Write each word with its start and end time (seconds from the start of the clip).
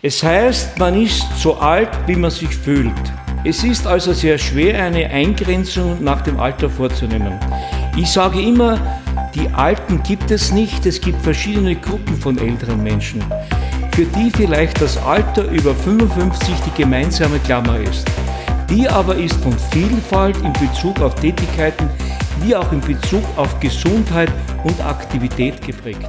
Es 0.00 0.22
heißt, 0.22 0.78
man 0.78 0.94
ist 1.02 1.26
so 1.38 1.56
alt, 1.56 1.88
wie 2.06 2.14
man 2.14 2.30
sich 2.30 2.54
fühlt. 2.54 2.92
Es 3.44 3.64
ist 3.64 3.84
also 3.84 4.12
sehr 4.12 4.38
schwer, 4.38 4.84
eine 4.84 5.10
Eingrenzung 5.10 6.04
nach 6.04 6.20
dem 6.20 6.38
Alter 6.38 6.70
vorzunehmen. 6.70 7.32
Ich 7.96 8.08
sage 8.08 8.40
immer, 8.40 8.78
die 9.34 9.48
Alten 9.48 10.00
gibt 10.04 10.30
es 10.30 10.52
nicht, 10.52 10.86
es 10.86 11.00
gibt 11.00 11.20
verschiedene 11.20 11.74
Gruppen 11.74 12.16
von 12.16 12.38
älteren 12.38 12.80
Menschen, 12.80 13.24
für 13.92 14.04
die 14.04 14.30
vielleicht 14.30 14.80
das 14.80 14.96
Alter 14.98 15.50
über 15.50 15.74
55 15.74 16.54
die 16.64 16.80
gemeinsame 16.80 17.40
Klammer 17.40 17.80
ist. 17.80 18.06
Die 18.70 18.88
aber 18.88 19.16
ist 19.16 19.34
von 19.42 19.58
Vielfalt 19.72 20.36
in 20.44 20.52
Bezug 20.52 21.00
auf 21.00 21.16
Tätigkeiten 21.16 21.90
wie 22.42 22.54
auch 22.54 22.70
in 22.70 22.80
Bezug 22.80 23.24
auf 23.34 23.58
Gesundheit 23.58 24.30
und 24.62 24.80
Aktivität 24.80 25.60
geprägt. 25.60 26.08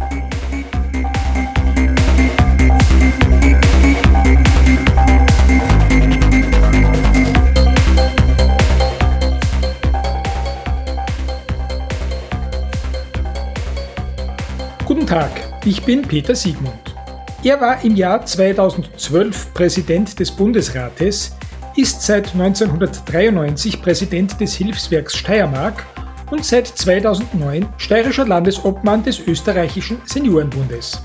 Tag, 15.11 15.41
ich 15.65 15.83
bin 15.83 16.03
Peter 16.03 16.33
Siegmund. 16.33 16.95
Er 17.43 17.59
war 17.59 17.83
im 17.83 17.97
Jahr 17.97 18.25
2012 18.25 19.53
Präsident 19.53 20.17
des 20.17 20.31
Bundesrates, 20.31 21.35
ist 21.75 22.01
seit 22.01 22.31
1993 22.31 23.81
Präsident 23.81 24.39
des 24.39 24.53
Hilfswerks 24.53 25.17
Steiermark 25.17 25.85
und 26.31 26.45
seit 26.45 26.65
2009 26.65 27.67
steirischer 27.75 28.25
Landesobmann 28.25 29.03
des 29.03 29.19
österreichischen 29.27 30.01
Seniorenbundes. 30.05 31.03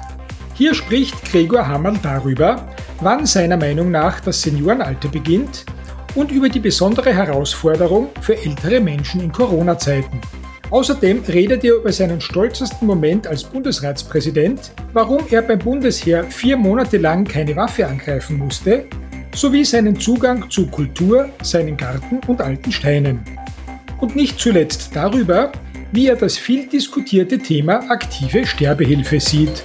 Hier 0.55 0.73
spricht 0.73 1.25
Gregor 1.25 1.67
Hammerl 1.67 1.99
darüber, 2.01 2.65
wann 3.01 3.27
seiner 3.27 3.57
Meinung 3.57 3.91
nach 3.91 4.21
das 4.21 4.41
Seniorenalter 4.41 5.09
beginnt 5.09 5.67
und 6.15 6.31
über 6.31 6.49
die 6.49 6.61
besondere 6.61 7.13
Herausforderung 7.13 8.11
für 8.21 8.37
ältere 8.37 8.79
Menschen 8.79 9.21
in 9.21 9.33
Corona-Zeiten. 9.33 10.21
Außerdem 10.71 11.23
redet 11.29 11.63
er 11.65 11.77
über 11.77 11.93
seinen 11.93 12.21
stolzesten 12.21 12.87
Moment 12.87 13.27
als 13.27 13.45
Bundesratspräsident, 13.45 14.73
warum 14.93 15.21
er 15.31 15.43
beim 15.43 15.61
Bundesheer 15.61 16.25
vier 16.25 16.57
Monate 16.57 16.99
lang 16.99 17.25
keine 17.25 17.55
Waffe 17.55 17.87
angreifen 17.87 18.37
musste, 18.39 18.87
sowie 19.35 19.65
seinen 19.65 20.01
Zugang 20.01 20.51
zu 20.51 20.67
Kultur, 20.67 21.29
seinen 21.43 21.77
Garten 21.77 22.21
und 22.27 22.41
alten 22.41 22.73
Steinen. 22.73 23.21
Und 24.01 24.17
nicht 24.17 24.41
zuletzt 24.41 24.91
darüber, 24.95 25.53
wie 25.93 26.09
er 26.09 26.17
das 26.17 26.37
viel 26.37 26.67
diskutierte 26.67 27.39
Thema 27.39 27.89
aktive 27.89 28.45
Sterbehilfe 28.45 29.21
sieht. 29.21 29.63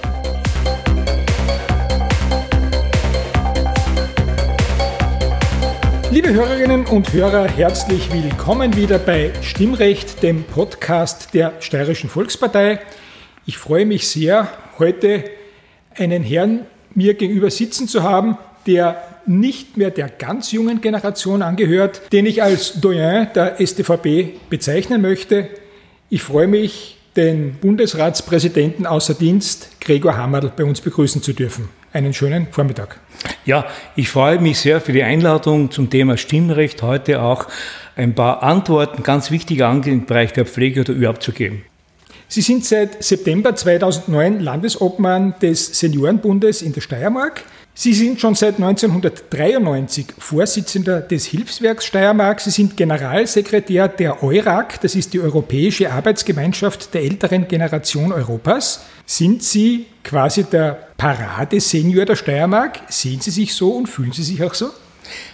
Liebe 6.12 6.34
Hörerinnen 6.34 6.84
und 6.84 7.14
Hörer, 7.14 7.48
herzlich 7.48 8.12
willkommen 8.12 8.76
wieder 8.76 8.98
bei 8.98 9.32
Stimmrecht, 9.40 10.22
dem 10.22 10.44
Podcast 10.44 11.32
der 11.32 11.54
Steirischen 11.60 12.10
Volkspartei. 12.10 12.80
Ich 13.46 13.56
freue 13.56 13.86
mich 13.86 14.06
sehr, 14.06 14.46
heute 14.78 15.24
einen 15.96 16.22
Herrn 16.22 16.66
mir 16.94 17.14
gegenüber 17.14 17.50
sitzen 17.50 17.88
zu 17.88 18.02
haben, 18.02 18.36
der 18.66 19.02
nicht 19.24 19.78
mehr 19.78 19.90
der 19.90 20.10
ganz 20.10 20.52
jungen 20.52 20.82
Generation 20.82 21.40
angehört, 21.40 22.02
den 22.12 22.26
ich 22.26 22.42
als 22.42 22.78
Doyen 22.78 23.28
der 23.34 23.56
StVP 23.58 24.34
bezeichnen 24.50 25.00
möchte. 25.00 25.48
Ich 26.10 26.22
freue 26.22 26.46
mich, 26.46 26.98
den 27.16 27.54
Bundesratspräsidenten 27.54 28.84
außer 28.84 29.14
Dienst, 29.14 29.80
Gregor 29.80 30.18
Hammerl, 30.18 30.52
bei 30.54 30.64
uns 30.64 30.82
begrüßen 30.82 31.22
zu 31.22 31.32
dürfen. 31.32 31.70
Einen 31.90 32.12
schönen 32.12 32.48
Vormittag. 32.50 33.00
Ja, 33.44 33.66
ich 33.96 34.08
freue 34.08 34.38
mich 34.38 34.60
sehr 34.60 34.80
für 34.80 34.92
die 34.92 35.02
Einladung 35.02 35.70
zum 35.70 35.90
Thema 35.90 36.16
Stimmrecht, 36.16 36.82
heute 36.82 37.22
auch 37.22 37.48
ein 37.96 38.14
paar 38.14 38.42
Antworten, 38.42 39.02
ganz 39.02 39.30
wichtige 39.32 39.66
Angelegenheiten 39.66 40.02
im 40.02 40.06
Bereich 40.06 40.32
der 40.32 40.46
Pflege 40.46 40.82
oder 40.82 40.92
überhaupt 40.92 41.22
zu 41.22 41.32
geben. 41.32 41.64
Sie 42.28 42.40
sind 42.40 42.64
seit 42.64 43.02
September 43.02 43.54
2009 43.54 44.40
Landesobmann 44.40 45.34
des 45.42 45.78
Seniorenbundes 45.78 46.62
in 46.62 46.72
der 46.72 46.80
Steiermark. 46.80 47.42
Sie 47.74 47.92
sind 47.92 48.20
schon 48.20 48.34
seit 48.34 48.54
1993 48.54 50.06
Vorsitzender 50.18 51.00
des 51.00 51.26
Hilfswerks 51.26 51.86
Steiermark. 51.86 52.40
Sie 52.40 52.50
sind 52.50 52.76
Generalsekretär 52.76 53.88
der 53.88 54.22
EURAG, 54.22 54.80
das 54.80 54.94
ist 54.94 55.12
die 55.12 55.20
Europäische 55.20 55.90
Arbeitsgemeinschaft 55.90 56.94
der 56.94 57.02
älteren 57.02 57.48
Generation 57.48 58.12
Europas. 58.12 58.84
Sind 59.14 59.42
Sie 59.42 59.84
quasi 60.02 60.44
der 60.44 60.88
Paradesenior 60.96 62.06
der 62.06 62.16
Steiermark? 62.16 62.80
Sehen 62.88 63.20
Sie 63.20 63.30
sich 63.30 63.52
so 63.52 63.72
und 63.72 63.86
fühlen 63.86 64.12
Sie 64.12 64.22
sich 64.22 64.42
auch 64.42 64.54
so? 64.54 64.70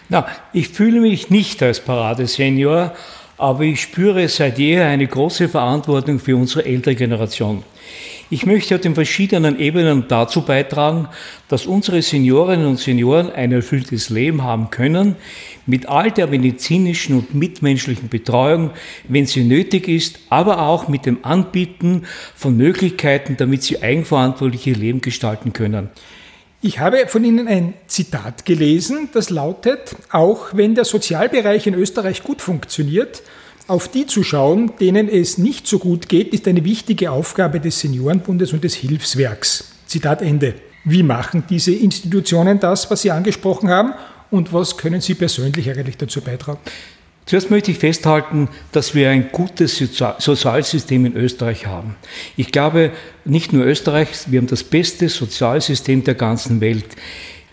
Na, 0.08 0.26
ich 0.52 0.70
fühle 0.70 1.00
mich 1.00 1.30
nicht 1.30 1.62
als 1.62 1.78
Paradesenior, 1.78 2.92
aber 3.36 3.62
ich 3.62 3.80
spüre 3.80 4.28
seit 4.28 4.58
jeher 4.58 4.88
eine 4.88 5.06
große 5.06 5.48
Verantwortung 5.48 6.18
für 6.18 6.34
unsere 6.34 6.64
ältere 6.64 6.96
Generation. 6.96 7.62
Ich 8.30 8.46
möchte 8.46 8.74
auf 8.74 8.80
den 8.80 8.96
verschiedenen 8.96 9.60
Ebenen 9.60 10.06
dazu 10.08 10.42
beitragen, 10.42 11.08
dass 11.46 11.64
unsere 11.64 12.02
Seniorinnen 12.02 12.66
und 12.66 12.80
Senioren 12.80 13.30
ein 13.30 13.52
erfülltes 13.52 14.10
Leben 14.10 14.42
haben 14.42 14.70
können, 14.70 15.14
mit 15.68 15.86
all 15.86 16.10
der 16.10 16.26
medizinischen 16.26 17.16
und 17.16 17.34
mitmenschlichen 17.34 18.08
Betreuung, 18.08 18.70
wenn 19.06 19.26
sie 19.26 19.44
nötig 19.44 19.86
ist, 19.86 20.18
aber 20.30 20.62
auch 20.62 20.88
mit 20.88 21.06
dem 21.06 21.24
Anbieten 21.24 22.04
von 22.34 22.56
Möglichkeiten, 22.56 23.36
damit 23.36 23.62
sie 23.62 23.82
eigenverantwortlich 23.82 24.66
ihr 24.66 24.76
Leben 24.76 25.00
gestalten 25.00 25.52
können. 25.52 25.90
Ich 26.60 26.80
habe 26.80 27.06
von 27.06 27.22
Ihnen 27.22 27.46
ein 27.46 27.74
Zitat 27.86 28.44
gelesen, 28.44 29.10
das 29.12 29.30
lautet, 29.30 29.94
auch 30.10 30.46
wenn 30.54 30.74
der 30.74 30.84
Sozialbereich 30.84 31.68
in 31.68 31.74
Österreich 31.74 32.24
gut 32.24 32.42
funktioniert, 32.42 33.22
auf 33.68 33.86
die 33.86 34.06
zu 34.06 34.24
schauen, 34.24 34.72
denen 34.80 35.08
es 35.08 35.38
nicht 35.38 35.68
so 35.68 35.78
gut 35.78 36.08
geht, 36.08 36.32
ist 36.32 36.48
eine 36.48 36.64
wichtige 36.64 37.12
Aufgabe 37.12 37.60
des 37.60 37.78
Seniorenbundes 37.78 38.52
und 38.54 38.64
des 38.64 38.74
Hilfswerks. 38.74 39.72
Zitat 39.86 40.22
Ende. 40.22 40.54
Wie 40.84 41.02
machen 41.02 41.44
diese 41.48 41.72
Institutionen 41.72 42.58
das, 42.58 42.90
was 42.90 43.02
Sie 43.02 43.10
angesprochen 43.10 43.68
haben? 43.68 43.92
Und 44.30 44.52
was 44.52 44.76
können 44.76 45.00
Sie 45.00 45.14
persönlich 45.14 45.70
eigentlich 45.70 45.96
dazu 45.96 46.20
beitragen? 46.20 46.58
Zuerst 47.28 47.50
möchte 47.50 47.70
ich 47.70 47.78
festhalten, 47.78 48.48
dass 48.72 48.94
wir 48.94 49.10
ein 49.10 49.30
gutes 49.30 49.76
Sozialsystem 49.76 51.04
in 51.04 51.14
Österreich 51.14 51.66
haben. 51.66 51.94
Ich 52.38 52.52
glaube, 52.52 52.90
nicht 53.26 53.52
nur 53.52 53.66
Österreich, 53.66 54.08
wir 54.28 54.40
haben 54.40 54.46
das 54.46 54.64
beste 54.64 55.10
Sozialsystem 55.10 56.04
der 56.04 56.14
ganzen 56.14 56.62
Welt. 56.62 56.86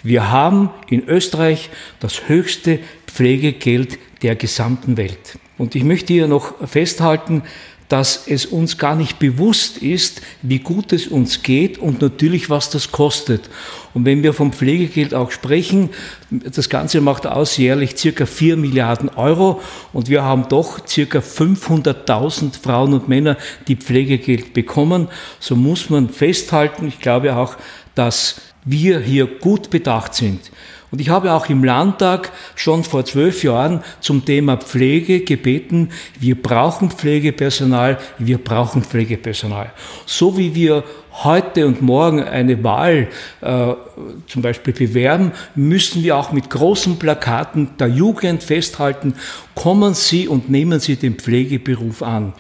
Wir 0.02 0.32
haben 0.32 0.70
in 0.88 1.06
Österreich 1.10 1.70
das 2.00 2.30
höchste 2.30 2.80
Pflegegeld 3.08 4.00
der 4.22 4.36
gesamten 4.36 4.96
Welt. 4.96 5.38
Und 5.58 5.76
ich 5.76 5.84
möchte 5.84 6.14
hier 6.14 6.28
noch 6.28 6.54
festhalten, 6.68 7.44
dass 7.90 8.28
es 8.28 8.46
uns 8.46 8.78
gar 8.78 8.96
nicht 8.96 9.20
bewusst 9.20 9.78
ist, 9.78 10.22
wie 10.42 10.60
gut 10.60 10.92
es 10.92 11.08
uns 11.08 11.44
geht 11.44 11.78
und 11.78 12.02
natürlich, 12.02 12.50
was 12.50 12.70
das 12.70 12.92
kostet. 12.92 13.50
Und 13.94 14.06
wenn 14.06 14.24
wir 14.24 14.34
vom 14.34 14.52
Pflegegeld 14.52 15.14
auch 15.14 15.32
sprechen, 15.32 15.90
das 16.30 16.70
Ganze 16.70 17.00
macht 17.00 17.28
aus 17.28 17.58
jährlich 17.58 17.96
circa 17.98 18.26
4 18.26 18.58
Milliarden 18.58 19.10
Euro 19.10 19.62
und 19.94 20.10
wir 20.10 20.24
haben 20.24 20.48
doch 20.50 20.86
circa 20.88 21.20
500.000 21.20 22.60
Frauen 22.62 22.94
und 22.94 23.08
Männer, 23.08 23.38
die 23.68 23.76
Pflegegeld 23.76 24.54
bekommen. 24.54 25.08
So 25.40 25.56
muss 25.56 25.90
man 25.90 26.10
festhalten, 26.10 26.88
ich 26.88 27.00
glaube 27.00 27.36
auch, 27.36 27.56
dass 27.94 28.42
wir 28.66 29.00
hier 29.00 29.28
gut 29.28 29.70
bedacht 29.70 30.16
sind. 30.16 30.52
Und 30.92 31.02
ich 31.02 31.10
habe 31.10 31.34
auch 31.34 31.50
im 31.50 31.64
Landtag 31.64 32.32
schon 32.56 32.84
vor 32.84 33.06
zwölf 33.06 33.44
Jahren 33.44 33.84
zum 34.00 34.24
Thema 34.24 34.58
Pflege 34.58 35.22
gebeten, 35.22 35.90
wir 36.20 36.42
brauchen 36.42 36.92
Pflegepersonal, 36.92 37.98
wir 38.18 38.38
brauchen 38.38 38.84
Pflegepersonal. 38.84 39.72
So 40.06 40.38
wie 40.38 40.56
wir 40.56 40.84
heute 41.24 41.66
und 41.66 41.82
morgen 41.82 42.24
eine 42.24 42.64
Wahl 42.64 43.08
äh, 43.42 43.74
zum 44.28 44.42
Beispiel 44.42 44.74
bewerben, 44.74 45.32
müssen 45.56 46.04
wir 46.04 46.18
auch 46.18 46.32
mit 46.32 46.50
großen 46.50 47.00
Plakaten 47.00 47.70
der 47.80 47.88
Jugend 47.88 48.44
festhalten, 48.44 49.16
kommen 49.54 49.94
Sie 49.94 50.28
und 50.28 50.50
nehmen 50.50 50.80
Sie 50.80 50.98
den 50.98 51.16
Pflegeberuf 51.16 52.04
an. 52.04 52.34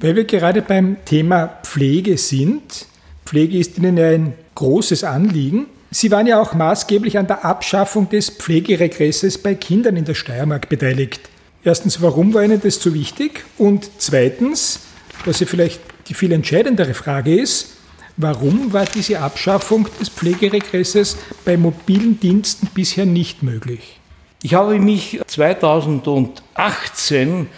Weil 0.00 0.16
wir 0.16 0.24
gerade 0.24 0.62
beim 0.62 0.96
Thema 1.04 1.58
Pflege 1.62 2.16
sind, 2.18 2.86
Pflege 3.24 3.58
ist 3.58 3.78
Ihnen 3.78 3.96
ja 3.96 4.08
ein 4.08 4.34
großes 4.54 5.04
Anliegen. 5.04 5.66
Sie 5.94 6.10
waren 6.10 6.26
ja 6.26 6.40
auch 6.40 6.54
maßgeblich 6.54 7.18
an 7.18 7.26
der 7.26 7.44
Abschaffung 7.44 8.08
des 8.08 8.30
Pflegeregresses 8.30 9.36
bei 9.36 9.54
Kindern 9.54 9.96
in 9.96 10.06
der 10.06 10.14
Steiermark 10.14 10.70
beteiligt. 10.70 11.20
Erstens, 11.62 12.00
warum 12.00 12.32
war 12.32 12.42
Ihnen 12.42 12.62
das 12.62 12.76
so 12.76 12.94
wichtig? 12.94 13.44
Und 13.58 13.90
zweitens, 13.98 14.80
was 15.26 15.40
ja 15.40 15.46
vielleicht 15.46 15.82
die 16.08 16.14
viel 16.14 16.32
entscheidendere 16.32 16.94
Frage 16.94 17.38
ist, 17.38 17.76
warum 18.16 18.72
war 18.72 18.86
diese 18.86 19.20
Abschaffung 19.20 19.86
des 20.00 20.08
Pflegeregresses 20.08 21.18
bei 21.44 21.58
mobilen 21.58 22.18
Diensten 22.18 22.68
bisher 22.72 23.04
nicht 23.04 23.42
möglich? 23.42 24.00
Ich 24.42 24.54
habe 24.54 24.78
mich 24.78 25.20
2018 25.26 27.48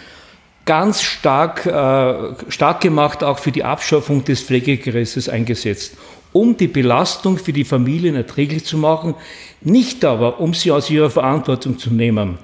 ganz 0.65 1.01
stark, 1.01 1.65
äh, 1.65 2.51
stark 2.51 2.81
gemacht, 2.81 3.23
auch 3.23 3.39
für 3.39 3.53
die 3.53 3.63
Abschaffung 3.63 4.25
des 4.25 4.41
Pflegegresses 4.41 5.29
eingesetzt, 5.29 5.93
um 6.35 6.57
die 6.57 6.67
Belastung 6.67 7.37
für 7.37 7.53
die 7.53 7.63
Familien 7.63 8.15
erträglich 8.15 8.65
zu 8.65 8.77
machen, 8.77 9.15
nicht 9.61 10.03
aber, 10.03 10.41
um 10.41 10.53
sie 10.53 10.69
aus 10.69 10.89
ihrer 10.89 11.09
Verantwortung 11.09 11.79
zu 11.79 11.93
nehmen. 11.93 12.37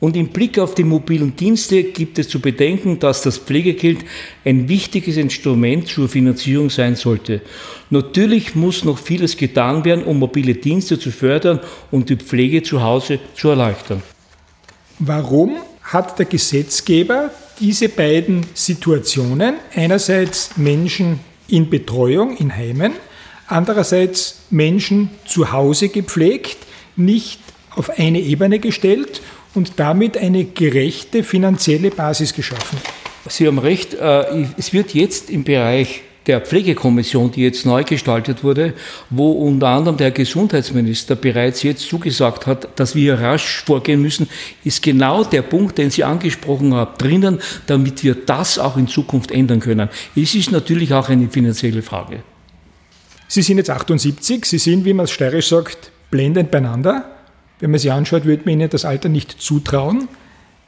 Und 0.00 0.16
im 0.16 0.28
Blick 0.28 0.58
auf 0.58 0.74
die 0.74 0.84
mobilen 0.84 1.36
Dienste 1.36 1.84
gibt 1.84 2.18
es 2.18 2.30
zu 2.30 2.40
bedenken, 2.40 2.98
dass 2.98 3.20
das 3.20 3.36
Pflegegeld 3.36 3.98
ein 4.46 4.70
wichtiges 4.70 5.18
Instrument 5.18 5.86
zur 5.86 6.08
Finanzierung 6.08 6.70
sein 6.70 6.96
sollte. 6.96 7.42
Natürlich 7.90 8.54
muss 8.54 8.84
noch 8.84 8.98
vieles 8.98 9.36
getan 9.36 9.84
werden, 9.84 10.04
um 10.04 10.18
mobile 10.18 10.54
Dienste 10.54 10.98
zu 10.98 11.10
fördern 11.10 11.60
und 11.90 12.08
die 12.08 12.16
Pflege 12.16 12.62
zu 12.62 12.82
Hause 12.82 13.18
zu 13.34 13.48
erleichtern. 13.48 14.02
Warum 14.98 15.56
hat 15.82 16.18
der 16.18 16.24
Gesetzgeber 16.26 17.30
diese 17.60 17.90
beiden 17.90 18.46
Situationen, 18.54 19.56
einerseits 19.74 20.56
Menschen 20.56 21.20
in 21.48 21.68
Betreuung 21.68 22.34
in 22.38 22.54
Heimen, 22.54 22.92
andererseits 23.46 24.40
Menschen 24.50 25.10
zu 25.26 25.52
Hause 25.52 25.88
gepflegt, 25.88 26.58
nicht 26.96 27.40
auf 27.74 27.90
eine 27.98 28.20
Ebene 28.20 28.58
gestellt 28.58 29.20
und 29.54 29.72
damit 29.76 30.16
eine 30.16 30.44
gerechte 30.44 31.22
finanzielle 31.22 31.90
Basis 31.90 32.34
geschaffen. 32.34 32.78
Sie 33.28 33.46
haben 33.46 33.58
recht, 33.58 33.94
äh, 33.94 34.46
es 34.56 34.72
wird 34.72 34.94
jetzt 34.94 35.30
im 35.30 35.44
Bereich 35.44 36.02
der 36.26 36.40
Pflegekommission, 36.40 37.30
die 37.30 37.42
jetzt 37.42 37.66
neu 37.66 37.84
gestaltet 37.84 38.42
wurde, 38.42 38.74
wo 39.10 39.30
unter 39.32 39.68
anderem 39.68 39.96
der 39.96 40.10
Gesundheitsminister 40.10 41.14
bereits 41.14 41.62
jetzt 41.62 41.88
zugesagt 41.88 42.46
hat, 42.46 42.68
dass 42.78 42.94
wir 42.94 43.20
rasch 43.20 43.62
vorgehen 43.64 44.02
müssen, 44.02 44.28
ist 44.64 44.82
genau 44.82 45.24
der 45.24 45.42
Punkt, 45.42 45.78
den 45.78 45.90
Sie 45.90 46.02
angesprochen 46.02 46.74
haben, 46.74 46.98
drinnen, 46.98 47.40
damit 47.66 48.02
wir 48.02 48.14
das 48.14 48.58
auch 48.58 48.76
in 48.76 48.88
Zukunft 48.88 49.30
ändern 49.30 49.60
können. 49.60 49.88
Es 50.16 50.34
ist 50.34 50.50
natürlich 50.50 50.92
auch 50.92 51.08
eine 51.08 51.28
finanzielle 51.28 51.82
Frage. 51.82 52.22
Sie 53.28 53.42
sind 53.42 53.58
jetzt 53.58 53.70
78, 53.70 54.44
Sie 54.44 54.58
sind, 54.58 54.84
wie 54.84 54.92
man 54.92 55.04
es 55.04 55.10
steirisch 55.10 55.48
sagt, 55.48 55.90
blendend 56.10 56.50
beieinander. 56.50 57.10
Wenn 57.58 57.70
man 57.70 57.80
sie 57.80 57.90
anschaut, 57.90 58.24
würde 58.24 58.42
man 58.44 58.54
ihnen 58.54 58.70
das 58.70 58.84
Alter 58.84 59.08
nicht 59.08 59.40
zutrauen. 59.40 60.08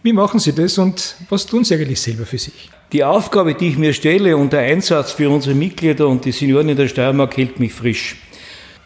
Wie 0.02 0.12
machen 0.12 0.40
Sie 0.40 0.52
das 0.52 0.78
und 0.78 1.16
was 1.28 1.46
tun 1.46 1.64
Sie 1.64 1.74
eigentlich 1.74 2.00
selber 2.00 2.24
für 2.24 2.38
sich? 2.38 2.70
Die 2.92 3.04
Aufgabe, 3.04 3.54
die 3.54 3.68
ich 3.68 3.78
mir 3.78 3.92
stelle 3.92 4.36
und 4.36 4.52
der 4.52 4.60
Einsatz 4.60 5.12
für 5.12 5.28
unsere 5.28 5.54
Mitglieder 5.54 6.08
und 6.08 6.24
die 6.24 6.32
Senioren 6.32 6.68
in 6.70 6.76
der 6.76 6.88
Steiermark 6.88 7.36
hält 7.36 7.60
mich 7.60 7.74
frisch. 7.74 8.16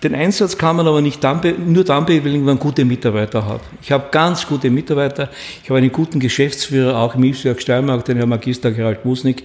Den 0.02 0.16
Einsatz 0.16 0.58
kann 0.58 0.74
man 0.74 0.88
aber 0.88 1.00
nicht 1.00 1.22
dann, 1.22 1.40
nur 1.72 1.84
dann 1.84 2.04
bewältigen, 2.04 2.40
wenn 2.40 2.54
man 2.54 2.58
gute 2.58 2.84
Mitarbeiter 2.84 3.46
hat. 3.46 3.60
Ich 3.80 3.92
habe 3.92 4.08
ganz 4.10 4.44
gute 4.44 4.68
Mitarbeiter. 4.68 5.30
Ich 5.62 5.70
habe 5.70 5.78
einen 5.78 5.92
guten 5.92 6.18
Geschäftsführer, 6.18 6.98
auch 6.98 7.14
im 7.14 7.22
Hilfswerk 7.22 7.62
Steiermark, 7.62 8.04
den 8.04 8.16
Herrn 8.16 8.28
Magister 8.28 8.72
Gerald 8.72 9.04
Musnik. 9.04 9.44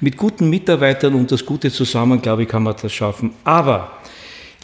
Mit 0.00 0.16
guten 0.16 0.48
Mitarbeitern 0.48 1.14
und 1.14 1.30
das 1.30 1.44
Gute 1.44 1.70
zusammen, 1.70 2.22
glaube 2.22 2.44
ich, 2.44 2.48
kann 2.48 2.62
man 2.62 2.74
das 2.80 2.90
schaffen. 2.90 3.32
Aber 3.44 3.98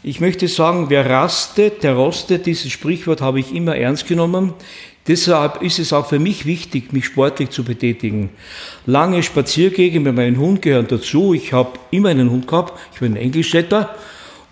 ich 0.03 0.19
möchte 0.19 0.49
sagen, 0.49 0.87
wer 0.89 1.09
rastet, 1.11 1.83
der 1.83 1.95
rostet. 1.95 2.47
Dieses 2.47 2.73
Sprichwort 2.73 3.21
habe 3.21 3.41
ich 3.41 3.55
immer 3.55 3.77
ernst 3.77 4.09
genommen. 4.09 4.55
Deshalb 5.07 5.61
ist 5.61 5.79
es 5.79 5.93
auch 5.93 6.07
für 6.07 6.19
mich 6.19 6.47
wichtig, 6.47 6.95
mich 6.95 7.05
sportlich 7.05 7.51
zu 7.51 7.65
betätigen. 7.65 8.31
Lange 8.87 9.23
Spaziergänge 9.23 10.01
mit 10.01 10.17
meinem 10.17 10.39
Hund 10.39 10.63
gehören 10.63 10.87
dazu. 10.89 11.35
Ich 11.35 11.53
habe 11.53 11.79
immer 11.91 12.09
einen 12.09 12.31
Hund 12.31 12.47
gehabt. 12.47 12.79
Ich 12.95 13.01
bin 13.01 13.13
ein 13.13 13.17
Englischstädter 13.17 13.95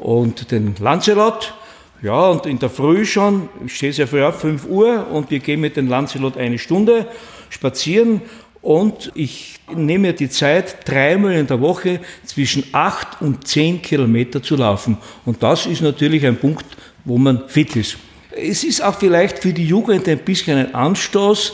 und 0.02 0.50
den 0.50 0.74
Lancelot. 0.80 1.54
Ja, 2.02 2.28
und 2.28 2.46
in 2.46 2.58
der 2.58 2.70
Früh 2.70 3.04
schon, 3.04 3.48
ich 3.64 3.76
stehe 3.76 3.92
sehr 3.92 4.08
früh 4.08 4.24
auf, 4.24 4.40
5 4.40 4.66
Uhr, 4.66 5.06
und 5.12 5.30
wir 5.30 5.38
gehen 5.38 5.60
mit 5.60 5.76
dem 5.76 5.88
Lancelot 5.88 6.36
eine 6.36 6.58
Stunde 6.58 7.06
spazieren 7.48 8.22
und 8.60 9.12
ich 9.14 9.60
nehme 9.74 10.08
mir 10.08 10.12
die 10.12 10.28
Zeit, 10.28 10.88
dreimal 10.88 11.32
in 11.32 11.46
der 11.46 11.60
Woche 11.60 12.00
zwischen 12.24 12.64
acht 12.72 13.22
und 13.22 13.46
zehn 13.46 13.80
Kilometer 13.80 14.42
zu 14.42 14.56
laufen. 14.56 14.96
Und 15.24 15.42
das 15.42 15.66
ist 15.66 15.80
natürlich 15.80 16.26
ein 16.26 16.36
Punkt, 16.36 16.64
wo 17.04 17.18
man 17.18 17.48
fit 17.48 17.76
ist. 17.76 17.98
Es 18.30 18.64
ist 18.64 18.82
auch 18.82 18.98
vielleicht 18.98 19.38
für 19.38 19.52
die 19.52 19.66
Jugend 19.66 20.08
ein 20.08 20.18
bisschen 20.18 20.58
ein 20.58 20.74
Anstoß, 20.74 21.52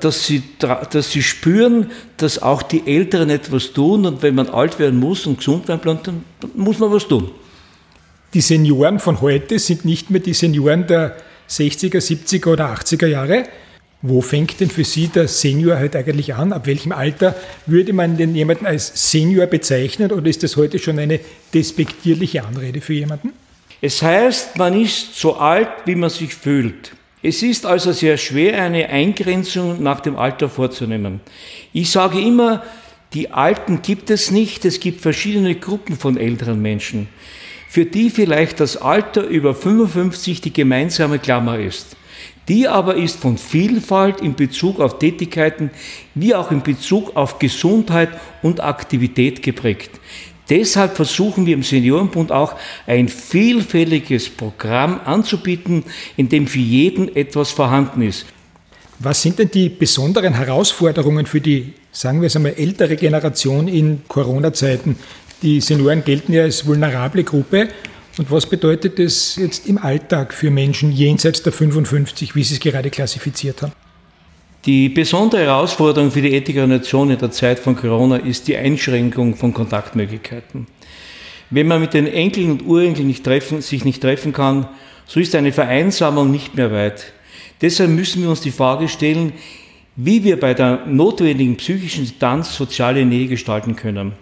dass 0.00 0.26
sie, 0.26 0.42
dass 0.58 1.10
sie 1.10 1.22
spüren, 1.22 1.90
dass 2.18 2.42
auch 2.42 2.62
die 2.62 2.86
Älteren 2.86 3.30
etwas 3.30 3.72
tun 3.72 4.04
und 4.04 4.22
wenn 4.22 4.34
man 4.34 4.48
alt 4.50 4.78
werden 4.78 4.98
muss 4.98 5.24
und 5.26 5.38
gesund 5.38 5.68
werden 5.68 5.84
will, 5.84 5.98
dann 6.02 6.24
muss 6.54 6.78
man 6.78 6.92
was 6.92 7.08
tun. 7.08 7.30
Die 8.34 8.42
Senioren 8.42 8.98
von 8.98 9.22
heute 9.22 9.58
sind 9.58 9.86
nicht 9.86 10.10
mehr 10.10 10.20
die 10.20 10.34
Senioren 10.34 10.86
der 10.86 11.16
60er, 11.48 11.96
70er 11.96 12.52
oder 12.52 12.74
80er 12.74 13.06
Jahre, 13.06 13.44
wo 14.02 14.20
fängt 14.20 14.60
denn 14.60 14.70
für 14.70 14.84
Sie 14.84 15.08
der 15.08 15.26
Senior 15.26 15.76
halt 15.76 15.96
eigentlich 15.96 16.34
an? 16.34 16.52
Ab 16.52 16.66
welchem 16.66 16.92
Alter 16.92 17.34
würde 17.66 17.92
man 17.92 18.16
denn 18.16 18.34
jemanden 18.34 18.66
als 18.66 19.10
Senior 19.10 19.46
bezeichnen 19.46 20.12
oder 20.12 20.28
ist 20.28 20.42
das 20.42 20.56
heute 20.56 20.78
schon 20.78 20.98
eine 20.98 21.18
despektierliche 21.52 22.44
Anrede 22.44 22.80
für 22.80 22.92
jemanden? 22.92 23.32
Es 23.80 24.02
heißt, 24.02 24.56
man 24.56 24.80
ist 24.80 25.18
so 25.18 25.36
alt, 25.36 25.70
wie 25.86 25.94
man 25.94 26.10
sich 26.10 26.34
fühlt. 26.34 26.92
Es 27.22 27.42
ist 27.42 27.66
also 27.66 27.92
sehr 27.92 28.18
schwer, 28.18 28.62
eine 28.62 28.88
Eingrenzung 28.88 29.82
nach 29.82 30.00
dem 30.00 30.16
Alter 30.16 30.48
vorzunehmen. 30.48 31.20
Ich 31.72 31.90
sage 31.90 32.20
immer, 32.20 32.62
die 33.14 33.30
Alten 33.30 33.82
gibt 33.82 34.10
es 34.10 34.30
nicht, 34.30 34.64
es 34.64 34.78
gibt 34.78 35.00
verschiedene 35.00 35.54
Gruppen 35.54 35.96
von 35.96 36.16
älteren 36.18 36.60
Menschen, 36.60 37.08
für 37.68 37.84
die 37.84 38.10
vielleicht 38.10 38.60
das 38.60 38.76
Alter 38.78 39.22
über 39.24 39.54
55 39.54 40.40
die 40.40 40.52
gemeinsame 40.52 41.18
Klammer 41.18 41.58
ist. 41.58 41.96
Die 42.48 42.66
aber 42.66 42.96
ist 42.96 43.20
von 43.20 43.36
Vielfalt 43.36 44.22
in 44.22 44.34
Bezug 44.34 44.80
auf 44.80 44.98
Tätigkeiten 44.98 45.70
wie 46.14 46.34
auch 46.34 46.50
in 46.50 46.62
Bezug 46.62 47.14
auf 47.14 47.38
Gesundheit 47.38 48.08
und 48.42 48.60
Aktivität 48.60 49.42
geprägt. 49.42 49.90
Deshalb 50.48 50.96
versuchen 50.96 51.44
wir 51.44 51.52
im 51.52 51.62
Seniorenbund 51.62 52.32
auch 52.32 52.54
ein 52.86 53.08
vielfältiges 53.08 54.30
Programm 54.30 54.98
anzubieten, 55.04 55.84
in 56.16 56.30
dem 56.30 56.46
für 56.46 56.58
jeden 56.58 57.14
etwas 57.14 57.50
vorhanden 57.50 58.00
ist. 58.00 58.24
Was 58.98 59.20
sind 59.22 59.38
denn 59.38 59.50
die 59.50 59.68
besonderen 59.68 60.32
Herausforderungen 60.32 61.26
für 61.26 61.42
die, 61.42 61.74
sagen 61.92 62.22
wir 62.22 62.28
es 62.28 62.36
einmal, 62.36 62.54
ältere 62.56 62.96
Generation 62.96 63.68
in 63.68 64.00
Corona-Zeiten? 64.08 64.96
Die 65.42 65.60
Senioren 65.60 66.02
gelten 66.02 66.32
ja 66.32 66.42
als 66.42 66.66
vulnerable 66.66 67.22
Gruppe 67.22 67.68
und 68.18 68.28
was 68.32 68.46
bedeutet 68.46 68.98
das 68.98 69.36
jetzt 69.36 69.68
im 69.68 69.78
Alltag 69.78 70.34
für 70.34 70.50
Menschen 70.50 70.90
jenseits 70.90 71.44
der 71.44 71.52
55, 71.52 72.34
wie 72.34 72.42
Sie 72.42 72.54
es 72.54 72.60
gerade 72.60 72.90
klassifiziert 72.90 73.62
haben? 73.62 73.72
Die 74.64 74.88
besondere 74.88 75.42
Herausforderung 75.42 76.10
für 76.10 76.22
die 76.22 76.34
ältere 76.34 76.66
Nation 76.66 77.10
in 77.10 77.18
der 77.18 77.30
Zeit 77.30 77.60
von 77.60 77.76
Corona 77.76 78.16
ist 78.16 78.48
die 78.48 78.56
Einschränkung 78.56 79.36
von 79.36 79.54
Kontaktmöglichkeiten. 79.54 80.66
Wenn 81.50 81.68
man 81.68 81.80
mit 81.80 81.94
den 81.94 82.08
Enkeln 82.08 82.50
und 82.50 82.66
Urenkeln 82.66 83.06
nicht 83.06 83.22
treffen, 83.22 83.62
sich 83.62 83.84
nicht 83.84 84.02
treffen 84.02 84.32
kann, 84.32 84.66
so 85.06 85.20
ist 85.20 85.36
eine 85.36 85.52
Vereinsamung 85.52 86.32
nicht 86.32 86.56
mehr 86.56 86.72
weit. 86.72 87.12
Deshalb 87.60 87.90
müssen 87.90 88.22
wir 88.22 88.30
uns 88.30 88.40
die 88.40 88.50
Frage 88.50 88.88
stellen, 88.88 89.32
wie 89.94 90.24
wir 90.24 90.38
bei 90.40 90.54
der 90.54 90.84
notwendigen 90.86 91.56
psychischen 91.56 92.04
Distanz 92.04 92.56
soziale 92.56 93.04
Nähe 93.04 93.28
gestalten 93.28 93.76
können. 93.76 94.14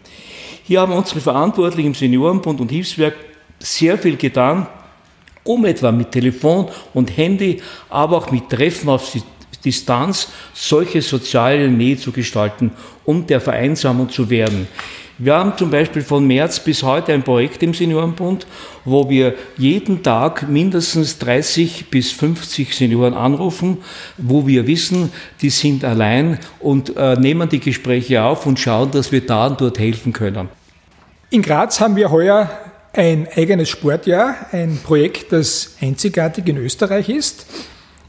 Hier 0.67 0.81
haben 0.81 0.93
unsere 0.93 1.21
Verantwortlichen 1.21 1.89
im 1.89 1.95
Seniorenbund 1.95 2.61
und 2.61 2.71
Hilfswerk 2.73 3.15
sehr 3.61 3.97
viel 3.97 4.17
getan, 4.17 4.67
um 5.45 5.65
etwa 5.65 5.93
mit 5.93 6.11
Telefon 6.11 6.69
und 6.93 7.17
Handy, 7.17 7.63
aber 7.89 8.17
auch 8.17 8.33
mit 8.33 8.51
Treffen 8.51 8.89
auf 8.89 9.13
Distanz 9.65 10.29
solche 10.53 11.03
soziale 11.03 11.69
Nähe 11.69 11.97
zu 11.97 12.11
gestalten, 12.11 12.73
um 13.05 13.25
der 13.25 13.41
Vereinsamung 13.41 14.11
zu 14.11 14.29
werden. 14.29 14.67
Wir 15.19 15.35
haben 15.35 15.57
zum 15.57 15.71
Beispiel 15.71 16.03
von 16.03 16.27
März 16.27 16.61
bis 16.61 16.83
heute 16.83 17.15
ein 17.15 17.23
Projekt 17.23 17.63
im 17.63 17.73
Seniorenbund, 17.73 18.47
wo 18.85 19.09
wir 19.09 19.35
jeden 19.57 20.03
Tag 20.03 20.47
mindestens 20.47 21.19
30 21.19 21.89
bis 21.89 22.13
50 22.13 22.75
Senioren 22.77 23.15
anrufen, 23.15 23.79
wo 24.19 24.47
wir 24.47 24.67
wissen, 24.67 25.11
die 25.41 25.49
sind 25.49 25.85
allein 25.85 26.39
und 26.61 26.95
äh, 26.99 27.17
nehmen 27.17 27.49
die 27.49 27.61
Gespräche 27.61 28.25
auf 28.25 28.45
und 28.45 28.61
schauen, 28.61 28.91
dass 28.91 29.11
wir 29.11 29.25
da 29.25 29.47
und 29.47 29.59
dort 29.59 29.79
helfen 29.79 30.13
können. 30.13 30.51
In 31.31 31.41
Graz 31.41 31.81
haben 31.81 31.97
wir 31.97 32.11
heuer 32.11 32.51
ein 32.93 33.27
eigenes 33.35 33.71
Sportjahr, 33.71 34.35
ein 34.53 34.79
Projekt, 34.85 35.33
das 35.33 35.77
einzigartig 35.81 36.47
in 36.47 36.59
Österreich 36.59 37.09
ist. 37.09 37.47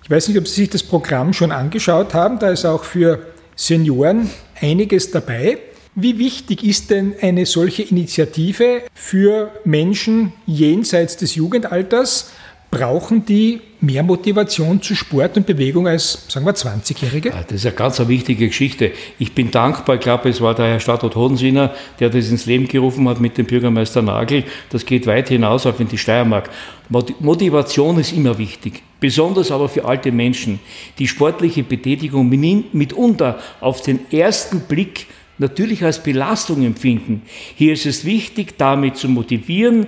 Ich 0.03 0.09
weiß 0.09 0.27
nicht, 0.27 0.37
ob 0.37 0.47
Sie 0.47 0.55
sich 0.55 0.69
das 0.69 0.83
Programm 0.83 1.31
schon 1.31 1.53
angeschaut 1.53 2.13
haben. 2.13 2.37
Da 2.39 2.49
ist 2.49 2.65
auch 2.65 2.83
für 2.83 3.27
Senioren 3.55 4.29
einiges 4.59 5.09
dabei. 5.11 5.57
Wie 5.99 6.19
wichtig 6.19 6.63
ist 6.63 6.91
denn 6.91 7.15
eine 7.23 7.47
solche 7.47 7.81
Initiative 7.81 8.83
für 8.93 9.51
Menschen 9.65 10.31
jenseits 10.45 11.17
des 11.17 11.33
Jugendalters? 11.33 12.33
Brauchen 12.69 13.25
die 13.25 13.61
mehr 13.81 14.03
Motivation 14.03 14.79
zu 14.79 14.93
Sport 14.93 15.37
und 15.37 15.47
Bewegung 15.47 15.87
als, 15.87 16.27
sagen 16.27 16.45
wir, 16.45 16.53
20-Jährige? 16.53 17.31
Das 17.31 17.51
ist 17.51 17.65
eine 17.65 17.73
ganz 17.73 18.07
wichtige 18.07 18.45
Geschichte. 18.45 18.91
Ich 19.17 19.33
bin 19.33 19.49
dankbar, 19.49 19.95
ich 19.95 20.01
glaube, 20.01 20.29
es 20.29 20.39
war 20.39 20.53
der 20.53 20.67
Herr 20.67 20.79
Stadtrat 20.79 21.15
Hodensinner, 21.15 21.73
der 21.99 22.11
das 22.11 22.29
ins 22.29 22.45
Leben 22.45 22.67
gerufen 22.67 23.09
hat 23.09 23.19
mit 23.19 23.35
dem 23.39 23.47
Bürgermeister 23.47 24.03
Nagel. 24.03 24.43
Das 24.69 24.85
geht 24.85 25.07
weit 25.07 25.29
hinaus 25.29 25.65
auf 25.65 25.79
in 25.79 25.87
die 25.87 25.97
Steiermark. 25.97 26.51
Motivation 26.89 27.99
ist 27.99 28.13
immer 28.13 28.37
wichtig, 28.37 28.83
besonders 28.99 29.49
aber 29.49 29.67
für 29.67 29.83
alte 29.83 30.11
Menschen, 30.11 30.59
die 30.99 31.07
sportliche 31.07 31.63
Betätigung 31.63 32.29
mitunter 32.29 33.39
auf 33.61 33.81
den 33.81 34.11
ersten 34.11 34.59
Blick 34.59 35.07
natürlich 35.37 35.83
als 35.83 36.01
Belastung 36.01 36.63
empfinden. 36.63 37.21
Hier 37.55 37.73
ist 37.73 37.85
es 37.85 38.05
wichtig, 38.05 38.57
damit 38.57 38.97
zu 38.97 39.07
motivieren, 39.09 39.87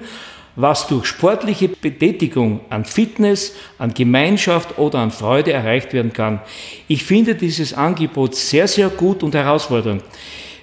was 0.56 0.88
durch 0.88 1.06
sportliche 1.06 1.70
Betätigung 1.70 2.60
an 2.70 2.84
Fitness, 2.84 3.56
an 3.78 3.94
Gemeinschaft 3.94 4.78
oder 4.78 5.00
an 5.00 5.12
Freude 5.12 5.54
erreicht 5.54 5.94
werden 5.94 6.12
kann. 6.12 6.42
Ich 6.88 7.04
finde 7.04 7.36
dieses 7.36 7.74
Angebot 7.74 8.36
sehr, 8.36 8.68
sehr 8.68 8.90
gut 8.90 9.24
und 9.24 9.36
herausfordernd. 9.36 10.04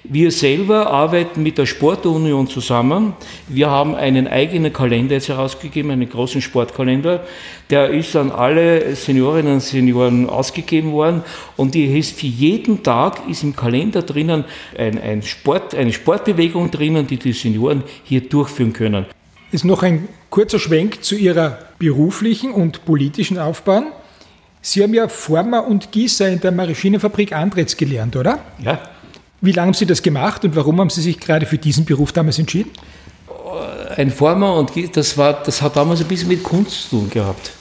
Wir 0.09 0.31
selber 0.31 0.89
arbeiten 0.89 1.43
mit 1.43 1.57
der 1.57 1.65
Sportunion 1.65 2.47
zusammen. 2.47 3.13
Wir 3.49 3.69
haben 3.69 3.93
einen 3.93 4.25
eigenen 4.27 4.71
Kalender 4.71 5.15
jetzt 5.15 5.27
herausgegeben, 5.27 5.91
einen 5.91 6.07
großen 6.07 6.41
Sportkalender. 6.41 7.25
Der 7.69 7.89
ist 7.89 8.15
an 8.15 8.31
alle 8.31 8.95
Seniorinnen 8.95 9.55
und 9.55 9.59
Senioren 9.59 10.29
ausgegeben 10.29 10.93
worden 10.93 11.23
und 11.57 11.75
die 11.75 11.85
ist 11.99 12.17
für 12.17 12.27
jeden 12.27 12.83
Tag 12.83 13.27
ist 13.29 13.43
im 13.43 13.53
Kalender 13.53 14.01
drinnen 14.01 14.45
ein, 14.77 14.97
ein 14.97 15.21
Sport, 15.23 15.75
eine 15.75 15.91
Sportbewegung 15.91 16.71
drinnen, 16.71 17.05
die 17.05 17.17
die 17.17 17.33
Senioren 17.33 17.83
hier 18.05 18.21
durchführen 18.21 18.71
können. 18.71 19.07
Ist 19.51 19.65
noch 19.65 19.83
ein 19.83 20.07
kurzer 20.29 20.59
Schwenk 20.59 21.03
zu 21.03 21.15
Ihrer 21.15 21.59
beruflichen 21.79 22.51
und 22.53 22.85
politischen 22.85 23.37
Aufbahn. 23.39 23.87
Sie 24.61 24.83
haben 24.83 24.93
ja 24.93 25.07
Former 25.09 25.67
und 25.67 25.91
Gießer 25.91 26.29
in 26.29 26.39
der 26.39 26.51
Maschinenfabrik 26.51 27.33
Andretz 27.33 27.75
gelernt, 27.75 28.15
oder? 28.15 28.39
Ja. 28.63 28.79
Wie 29.39 29.51
lange 29.51 29.67
haben 29.67 29.73
Sie 29.75 29.85
das 29.85 30.01
gemacht 30.01 30.43
und 30.45 30.55
warum 30.55 30.79
haben 30.79 30.89
Sie 30.89 31.01
sich 31.01 31.19
gerade 31.19 31.45
für 31.45 31.57
diesen 31.57 31.85
Beruf 31.85 32.11
damals 32.11 32.39
entschieden? 32.39 32.71
Ein 33.95 34.09
Former 34.11 34.55
und 34.55 34.71
das, 34.95 35.17
war, 35.17 35.33
das 35.43 35.61
hat 35.61 35.75
damals 35.75 36.01
ein 36.01 36.07
bisschen 36.07 36.27
mit 36.27 36.43
Kunst 36.43 36.89
zu 36.89 36.97
tun 36.97 37.09
gehabt. 37.09 37.51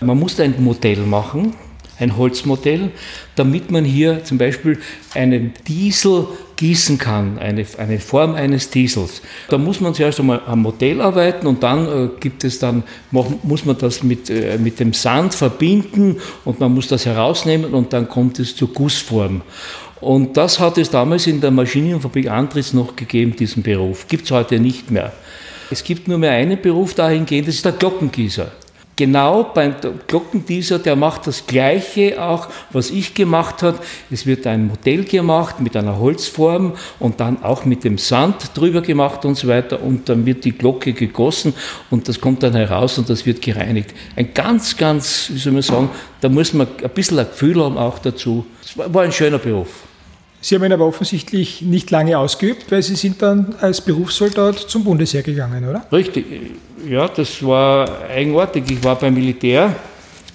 Man 0.00 0.18
musste 0.18 0.44
ein 0.44 0.62
Modell 0.62 0.98
machen, 0.98 1.54
ein 1.98 2.16
Holzmodell, 2.16 2.92
damit 3.34 3.70
man 3.70 3.84
hier 3.84 4.22
zum 4.22 4.38
Beispiel 4.38 4.78
einen 5.14 5.54
Diesel 5.66 6.28
gießen 6.54 6.98
kann, 6.98 7.38
eine, 7.38 7.64
eine 7.78 7.98
Form 7.98 8.34
eines 8.34 8.70
Diesels. 8.70 9.22
Da 9.48 9.58
muss 9.58 9.80
man 9.80 9.94
zuerst 9.94 10.20
einmal 10.20 10.42
am 10.46 10.62
Modell 10.62 11.00
arbeiten 11.00 11.46
und 11.46 11.62
dann 11.62 11.86
äh, 11.86 12.08
gibt 12.20 12.44
es 12.44 12.58
dann, 12.58 12.84
muss 13.10 13.64
man 13.64 13.78
das 13.78 14.02
mit, 14.02 14.30
äh, 14.30 14.58
mit 14.58 14.78
dem 14.80 14.92
Sand 14.92 15.34
verbinden 15.34 16.16
und 16.44 16.60
man 16.60 16.72
muss 16.72 16.88
das 16.88 17.06
herausnehmen 17.06 17.74
und 17.74 17.92
dann 17.92 18.08
kommt 18.08 18.38
es 18.38 18.54
zur 18.54 18.72
Gussform. 18.72 19.42
Und 20.00 20.36
das 20.36 20.60
hat 20.60 20.78
es 20.78 20.90
damals 20.90 21.26
in 21.26 21.40
der 21.40 21.50
Maschinenfabrik 21.50 22.30
Antritts 22.30 22.72
noch 22.72 22.94
gegeben, 22.94 23.34
diesen 23.36 23.62
Beruf. 23.62 24.06
Gibt 24.08 24.24
es 24.24 24.30
heute 24.30 24.60
nicht 24.60 24.90
mehr. 24.90 25.12
Es 25.70 25.84
gibt 25.84 26.08
nur 26.08 26.18
mehr 26.18 26.32
einen 26.32 26.60
Beruf 26.60 26.94
dahingehend, 26.94 27.48
das 27.48 27.56
ist 27.56 27.64
der 27.64 27.72
Glockengießer 27.72 28.50
genau 28.98 29.44
beim 29.44 29.76
Glockendieser, 30.08 30.80
der 30.80 30.96
macht 30.96 31.28
das 31.28 31.46
Gleiche 31.46 32.20
auch, 32.20 32.48
was 32.72 32.90
ich 32.90 33.14
gemacht 33.14 33.62
habe. 33.62 33.78
Es 34.10 34.26
wird 34.26 34.44
ein 34.46 34.66
Modell 34.66 35.04
gemacht 35.04 35.60
mit 35.60 35.76
einer 35.76 35.98
Holzform 36.00 36.72
und 36.98 37.20
dann 37.20 37.44
auch 37.44 37.64
mit 37.64 37.84
dem 37.84 37.96
Sand 37.96 38.50
drüber 38.54 38.82
gemacht 38.82 39.24
und 39.24 39.36
so 39.36 39.46
weiter 39.46 39.80
und 39.80 40.08
dann 40.08 40.26
wird 40.26 40.44
die 40.44 40.50
Glocke 40.50 40.92
gegossen 40.92 41.54
und 41.90 42.08
das 42.08 42.20
kommt 42.20 42.42
dann 42.42 42.56
heraus 42.56 42.98
und 42.98 43.08
das 43.08 43.24
wird 43.24 43.40
gereinigt. 43.40 43.94
Ein 44.16 44.34
ganz, 44.34 44.76
ganz, 44.76 45.30
wie 45.32 45.38
soll 45.38 45.52
man 45.52 45.62
sagen, 45.62 45.90
da 46.20 46.28
muss 46.28 46.52
man 46.52 46.66
ein 46.82 46.90
bisschen 46.90 47.20
ein 47.20 47.26
Gefühl 47.26 47.62
haben 47.62 47.78
auch 47.78 48.00
dazu. 48.00 48.44
Es 48.64 48.76
war 48.76 49.02
ein 49.02 49.12
schöner 49.12 49.38
Beruf. 49.38 49.87
Sie 50.40 50.54
haben 50.54 50.64
ihn 50.64 50.72
aber 50.72 50.86
offensichtlich 50.86 51.62
nicht 51.62 51.90
lange 51.90 52.16
ausgeübt, 52.16 52.70
weil 52.70 52.82
Sie 52.82 52.94
sind 52.94 53.20
dann 53.20 53.56
als 53.60 53.80
Berufssoldat 53.80 54.56
zum 54.58 54.84
Bundesheer 54.84 55.22
gegangen, 55.22 55.68
oder? 55.68 55.84
Richtig, 55.90 56.26
ja, 56.88 57.08
das 57.08 57.44
war 57.44 58.02
eigenartig. 58.08 58.70
Ich 58.70 58.84
war 58.84 58.96
beim 58.96 59.14
Militär, 59.14 59.74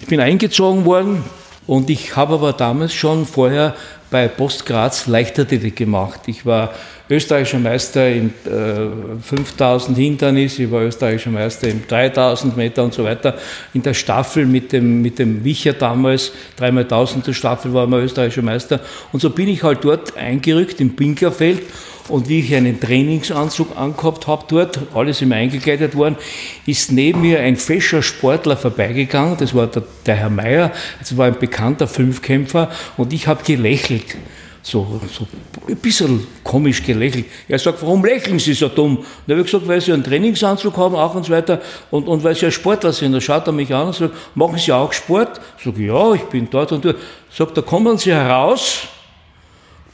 ich 0.02 0.08
bin 0.08 0.20
eingezogen 0.20 0.84
worden 0.84 1.24
und 1.68 1.90
ich 1.90 2.16
habe 2.16 2.34
aber 2.34 2.52
damals 2.52 2.94
schon 2.94 3.26
vorher 3.26 3.76
bei 4.12 4.28
Post 4.28 4.66
Graz 4.66 5.08
Leichtathletik 5.08 5.78
gemacht. 5.78 6.22
Ich 6.28 6.46
war 6.46 6.74
österreichischer 7.14 7.60
Meister 7.60 8.12
im 8.12 8.34
äh, 8.46 9.22
5000 9.22 9.98
Hindernis, 9.98 10.60
ich 10.60 10.70
war 10.72 10.82
österreichischer 10.82 11.30
Meister 11.30 11.68
im 11.68 11.88
3000 11.88 12.58
Meter 12.58 12.84
und 12.84 12.94
so 12.94 13.04
weiter. 13.04 13.38
In 13.74 13.84
der 13.84 13.94
Staffel 13.94 14.46
mit 14.46 14.72
dem, 14.72 15.02
mit 15.02 15.20
dem 15.20 15.44
Wicher 15.44 15.74
damals, 15.74 16.32
3x1000 16.60 17.34
Staffel 17.34 17.74
war 17.74 17.88
man 17.88 18.04
österreichischer 18.04 18.42
Meister. 18.42 18.80
Und 19.12 19.22
so 19.22 19.30
bin 19.30 19.48
ich 19.48 19.64
halt 19.64 19.84
dort 19.84 20.18
eingerückt 20.18 20.82
im 20.82 20.96
Pinkerfeld 20.96 21.62
und 22.10 22.28
wie 22.28 22.40
ich 22.40 22.54
einen 22.54 22.80
Trainingsanzug 22.80 23.78
angehabt 23.78 24.28
habe 24.28 24.46
dort, 24.48 24.80
alles 24.94 25.22
immer 25.22 25.36
eingekleidet 25.36 25.96
worden, 25.96 26.18
ist 26.66 26.92
neben 26.92 27.22
mir 27.22 27.40
ein 27.40 27.56
fescher 27.56 28.02
Sportler 28.02 28.58
vorbeigegangen, 28.58 29.38
das 29.38 29.54
war 29.54 29.68
der, 29.68 29.84
der 30.06 30.16
Herr 30.16 30.30
Meier, 30.30 30.72
das 31.00 31.16
war 31.16 31.28
ein 31.28 31.40
bekannter 31.40 31.88
Fünfkämpfer 31.88 32.72
und 32.98 33.14
ich 33.14 33.28
habe 33.28 33.44
gelächelt. 33.44 34.18
So, 34.66 35.02
so 35.12 35.28
ein 35.68 35.76
bisschen 35.76 36.26
komisch 36.42 36.82
gelächelt. 36.82 37.26
Er 37.50 37.60
sagt, 37.60 37.82
warum 37.82 38.04
lächeln 38.06 38.40
Sie 38.40 38.54
so 38.54 38.70
dumm? 38.70 38.98
Und 38.98 39.06
habe 39.28 39.42
ich 39.42 39.46
gesagt, 39.46 39.68
weil 39.68 39.82
Sie 39.82 39.92
einen 39.92 40.06
Trainingsanzug 40.06 40.78
haben, 40.78 40.96
auch 40.96 41.14
und 41.16 41.26
so 41.26 41.34
weiter, 41.34 41.62
und, 41.92 42.08
und 42.08 42.24
weil 42.24 42.34
Sie 42.34 42.46
ja 42.46 42.52
Sportler 42.52 42.94
sind. 42.94 43.12
Da 43.12 43.20
schaut 43.20 43.46
er 43.46 43.52
mich 43.52 43.74
an 43.74 43.88
und 43.88 43.96
sagt, 43.96 44.14
machen 44.36 44.58
Sie 44.58 44.72
auch 44.72 44.94
Sport? 44.94 45.42
Ich 45.58 45.66
sage, 45.66 45.84
ja, 45.86 46.14
ich 46.14 46.24
bin 46.24 46.50
dort 46.50 46.72
und 46.72 46.86
dort. 46.86 46.98
Sagt, 47.30 47.58
da 47.58 47.62
kommen 47.62 47.98
Sie 47.98 48.14
heraus. 48.14 48.88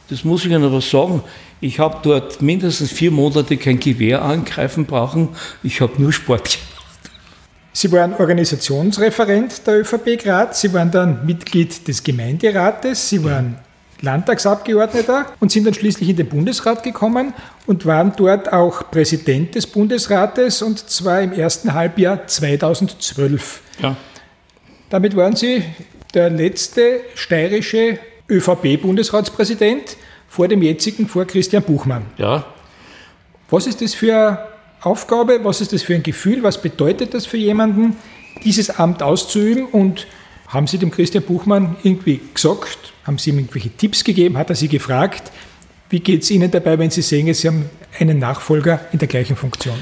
Das 0.08 0.24
muss 0.24 0.46
ich 0.46 0.52
Ihnen 0.52 0.64
aber 0.64 0.82
sagen. 0.82 1.24
Ich 1.62 1.80
habe 1.80 1.98
dort 2.04 2.40
mindestens 2.42 2.92
vier 2.92 3.10
Monate 3.12 3.58
kein 3.58 3.80
Gewehr 3.80 4.22
angreifen 4.22 4.86
brauchen. 4.86 5.30
Ich 5.64 5.82
habe 5.82 6.00
nur 6.00 6.14
Sport 6.14 6.44
gemacht. 6.44 6.70
Sie 7.74 7.92
waren 7.92 8.14
Organisationsreferent 8.14 9.66
der 9.66 9.82
ÖVP 9.82 10.22
Graz, 10.22 10.62
Sie 10.62 10.74
waren 10.74 10.92
dann 10.92 11.26
Mitglied 11.26 11.88
des 11.88 12.04
Gemeinderates, 12.04 13.10
Sie 13.10 13.24
waren 13.24 13.58
Landtagsabgeordneter 14.02 15.26
und 15.40 15.52
sind 15.52 15.66
dann 15.66 15.74
schließlich 15.74 16.10
in 16.10 16.16
den 16.16 16.28
Bundesrat 16.28 16.84
gekommen 16.84 17.34
und 17.66 17.86
waren 17.86 18.14
dort 18.16 18.52
auch 18.54 18.90
Präsident 18.92 19.56
des 19.56 19.68
Bundesrates 19.68 20.62
und 20.62 20.90
zwar 20.90 21.22
im 21.22 21.34
ersten 21.34 21.74
Halbjahr 21.74 22.26
2012. 22.28 23.62
Ja. 23.82 23.98
Damit 24.90 25.16
waren 25.16 25.36
Sie 25.36 25.64
der 26.14 26.30
letzte 26.30 27.02
steirische 27.16 28.00
ÖVP-Bundesratspräsident 28.30 29.98
vor 30.28 30.48
dem 30.48 30.62
jetzigen, 30.62 31.08
vor 31.08 31.26
Christian 31.26 31.64
Buchmann. 31.64 32.06
Ja. 32.18 32.46
Was 33.50 33.68
ist 33.68 33.82
das 33.82 33.94
für 33.94 34.16
eine 34.16 34.40
Aufgabe? 34.82 35.40
Was 35.44 35.62
ist 35.62 35.74
das 35.74 35.82
für 35.82 35.96
ein 35.96 36.04
Gefühl? 36.04 36.44
Was 36.44 36.62
bedeutet 36.62 37.14
das 37.14 37.26
für 37.26 37.38
jemanden, 37.38 37.98
dieses 38.44 38.70
Amt 38.70 39.04
auszuüben? 39.04 39.66
Und 39.66 40.08
haben 40.48 40.68
Sie 40.68 40.78
dem 40.78 40.92
Christian 40.92 41.24
Buchmann 41.24 41.76
irgendwie 41.84 42.22
gesagt? 42.34 42.89
Haben 43.04 43.18
Sie 43.18 43.30
ihm 43.32 43.40
irgendwelche 43.40 43.70
Tipps 43.70 44.04
gegeben? 44.04 44.38
Hat 44.38 44.50
er 44.50 44.56
Sie 44.56 44.68
gefragt? 44.68 45.32
Wie 45.90 46.00
geht 46.00 46.24
es 46.24 46.32
Ihnen 46.32 46.52
dabei, 46.52 46.78
wenn 46.78 46.92
Sie 46.92 47.02
sehen, 47.02 47.34
Sie 47.34 47.48
haben 47.48 47.70
einen 48.00 48.20
Nachfolger 48.20 48.82
in 48.92 49.00
der 49.00 49.08
gleichen 49.08 49.36
Funktion? 49.36 49.82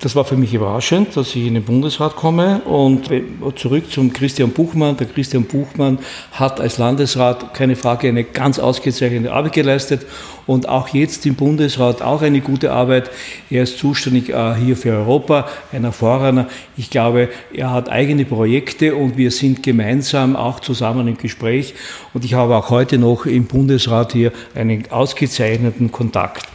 Das 0.00 0.16
war 0.16 0.24
für 0.24 0.36
mich 0.36 0.54
überraschend, 0.54 1.16
dass 1.16 1.34
ich 1.34 1.46
in 1.46 1.54
den 1.54 1.62
Bundesrat 1.62 2.16
komme. 2.16 2.60
Und 2.62 3.10
zurück 3.56 3.90
zum 3.90 4.12
Christian 4.12 4.50
Buchmann. 4.50 4.96
Der 4.96 5.06
Christian 5.06 5.44
Buchmann 5.44 5.98
hat 6.32 6.60
als 6.60 6.78
Landesrat, 6.78 7.54
keine 7.54 7.76
Frage, 7.76 8.08
eine 8.08 8.24
ganz 8.24 8.58
ausgezeichnete 8.58 9.32
Arbeit 9.32 9.52
geleistet 9.52 10.06
und 10.46 10.68
auch 10.68 10.88
jetzt 10.88 11.24
im 11.26 11.34
Bundesrat 11.34 12.02
auch 12.02 12.22
eine 12.22 12.40
gute 12.40 12.72
Arbeit. 12.72 13.10
Er 13.50 13.62
ist 13.62 13.78
zuständig 13.78 14.28
äh, 14.28 14.54
hier 14.56 14.76
für 14.76 14.92
Europa, 14.92 15.48
ein 15.72 15.84
Erfahrener. 15.84 16.48
Ich 16.76 16.90
glaube, 16.90 17.28
er 17.52 17.70
hat 17.70 17.90
eigene 17.90 18.24
Projekte 18.24 18.94
und 18.94 19.16
wir 19.16 19.30
sind 19.30 19.62
gemeinsam 19.62 20.36
auch 20.36 20.60
zusammen 20.60 21.08
im 21.08 21.16
Gespräch. 21.16 21.74
Und 22.12 22.24
ich 22.24 22.34
habe 22.34 22.56
auch 22.56 22.70
heute 22.70 22.98
noch 22.98 23.26
im 23.26 23.44
Bundesrat 23.46 24.12
hier 24.12 24.32
einen 24.54 24.90
ausgezeichneten 24.90 25.90
Kontakt. 25.90 26.53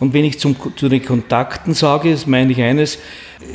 Und 0.00 0.14
wenn 0.14 0.24
ich 0.24 0.38
zum, 0.38 0.56
zu 0.76 0.88
den 0.88 1.04
Kontakten 1.04 1.74
sage, 1.74 2.10
das 2.10 2.26
meine 2.26 2.52
ich 2.52 2.60
eines, 2.60 2.98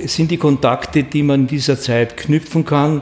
sind 0.06 0.32
die 0.32 0.38
Kontakte, 0.38 1.03
die 1.03 1.24
man 1.24 1.41
in 1.41 1.48
dieser 1.48 1.79
Zeit 1.79 2.17
knüpfen 2.17 2.65
kann, 2.65 3.01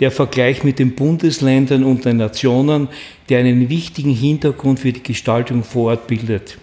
der 0.00 0.10
Vergleich 0.10 0.64
mit 0.64 0.78
den 0.78 0.94
Bundesländern 0.94 1.84
und 1.84 2.04
den 2.04 2.16
Nationen, 2.16 2.88
der 3.28 3.40
einen 3.40 3.68
wichtigen 3.68 4.14
Hintergrund 4.14 4.80
für 4.80 4.92
die 4.92 5.02
Gestaltung 5.02 5.62
vor 5.62 5.90
Ort 5.90 6.06
bildet. 6.06 6.58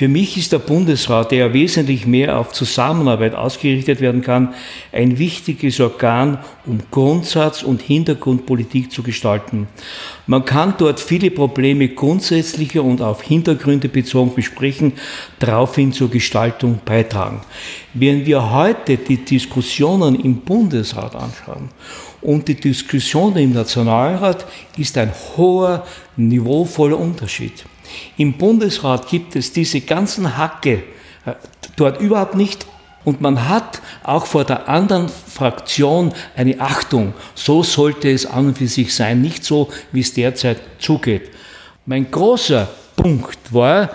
Für 0.00 0.08
mich 0.08 0.38
ist 0.38 0.52
der 0.52 0.60
Bundesrat, 0.60 1.30
der 1.30 1.52
wesentlich 1.52 2.06
mehr 2.06 2.38
auf 2.38 2.52
Zusammenarbeit 2.52 3.34
ausgerichtet 3.34 4.00
werden 4.00 4.22
kann, 4.22 4.54
ein 4.92 5.18
wichtiges 5.18 5.78
Organ, 5.78 6.38
um 6.64 6.78
Grundsatz- 6.90 7.62
und 7.62 7.82
Hintergrundpolitik 7.82 8.90
zu 8.90 9.02
gestalten. 9.02 9.68
Man 10.26 10.46
kann 10.46 10.72
dort 10.78 11.00
viele 11.00 11.30
Probleme 11.30 11.86
grundsätzlicher 11.88 12.82
und 12.82 13.02
auf 13.02 13.20
Hintergründe 13.20 13.90
bezogen 13.90 14.34
besprechen, 14.34 14.94
daraufhin 15.38 15.92
zur 15.92 16.08
Gestaltung 16.08 16.80
beitragen. 16.82 17.42
Wenn 17.92 18.24
wir 18.24 18.52
heute 18.52 18.96
die 18.96 19.18
Diskussionen 19.18 20.18
im 20.18 20.36
Bundesrat 20.36 21.14
anschauen 21.14 21.68
und 22.22 22.48
die 22.48 22.54
Diskussionen 22.54 23.36
im 23.36 23.52
Nationalrat, 23.52 24.46
ist 24.78 24.96
ein 24.96 25.12
hoher, 25.36 25.84
niveauvoller 26.16 26.98
Unterschied. 26.98 27.66
Im 28.16 28.34
Bundesrat 28.34 29.08
gibt 29.08 29.36
es 29.36 29.52
diese 29.52 29.80
ganzen 29.80 30.36
Hacke 30.36 30.82
äh, 31.26 31.32
dort 31.76 32.00
überhaupt 32.00 32.34
nicht. 32.34 32.66
Und 33.04 33.20
man 33.20 33.48
hat 33.48 33.80
auch 34.02 34.26
vor 34.26 34.44
der 34.44 34.68
anderen 34.68 35.08
Fraktion 35.08 36.12
eine 36.36 36.60
Achtung. 36.60 37.14
So 37.34 37.62
sollte 37.62 38.10
es 38.10 38.26
an 38.26 38.48
und 38.48 38.58
für 38.58 38.68
sich 38.68 38.94
sein, 38.94 39.22
nicht 39.22 39.44
so, 39.44 39.70
wie 39.90 40.00
es 40.00 40.12
derzeit 40.12 40.58
zugeht. 40.78 41.30
Mein 41.86 42.10
großer 42.10 42.68
Punkt 42.96 43.38
war 43.50 43.90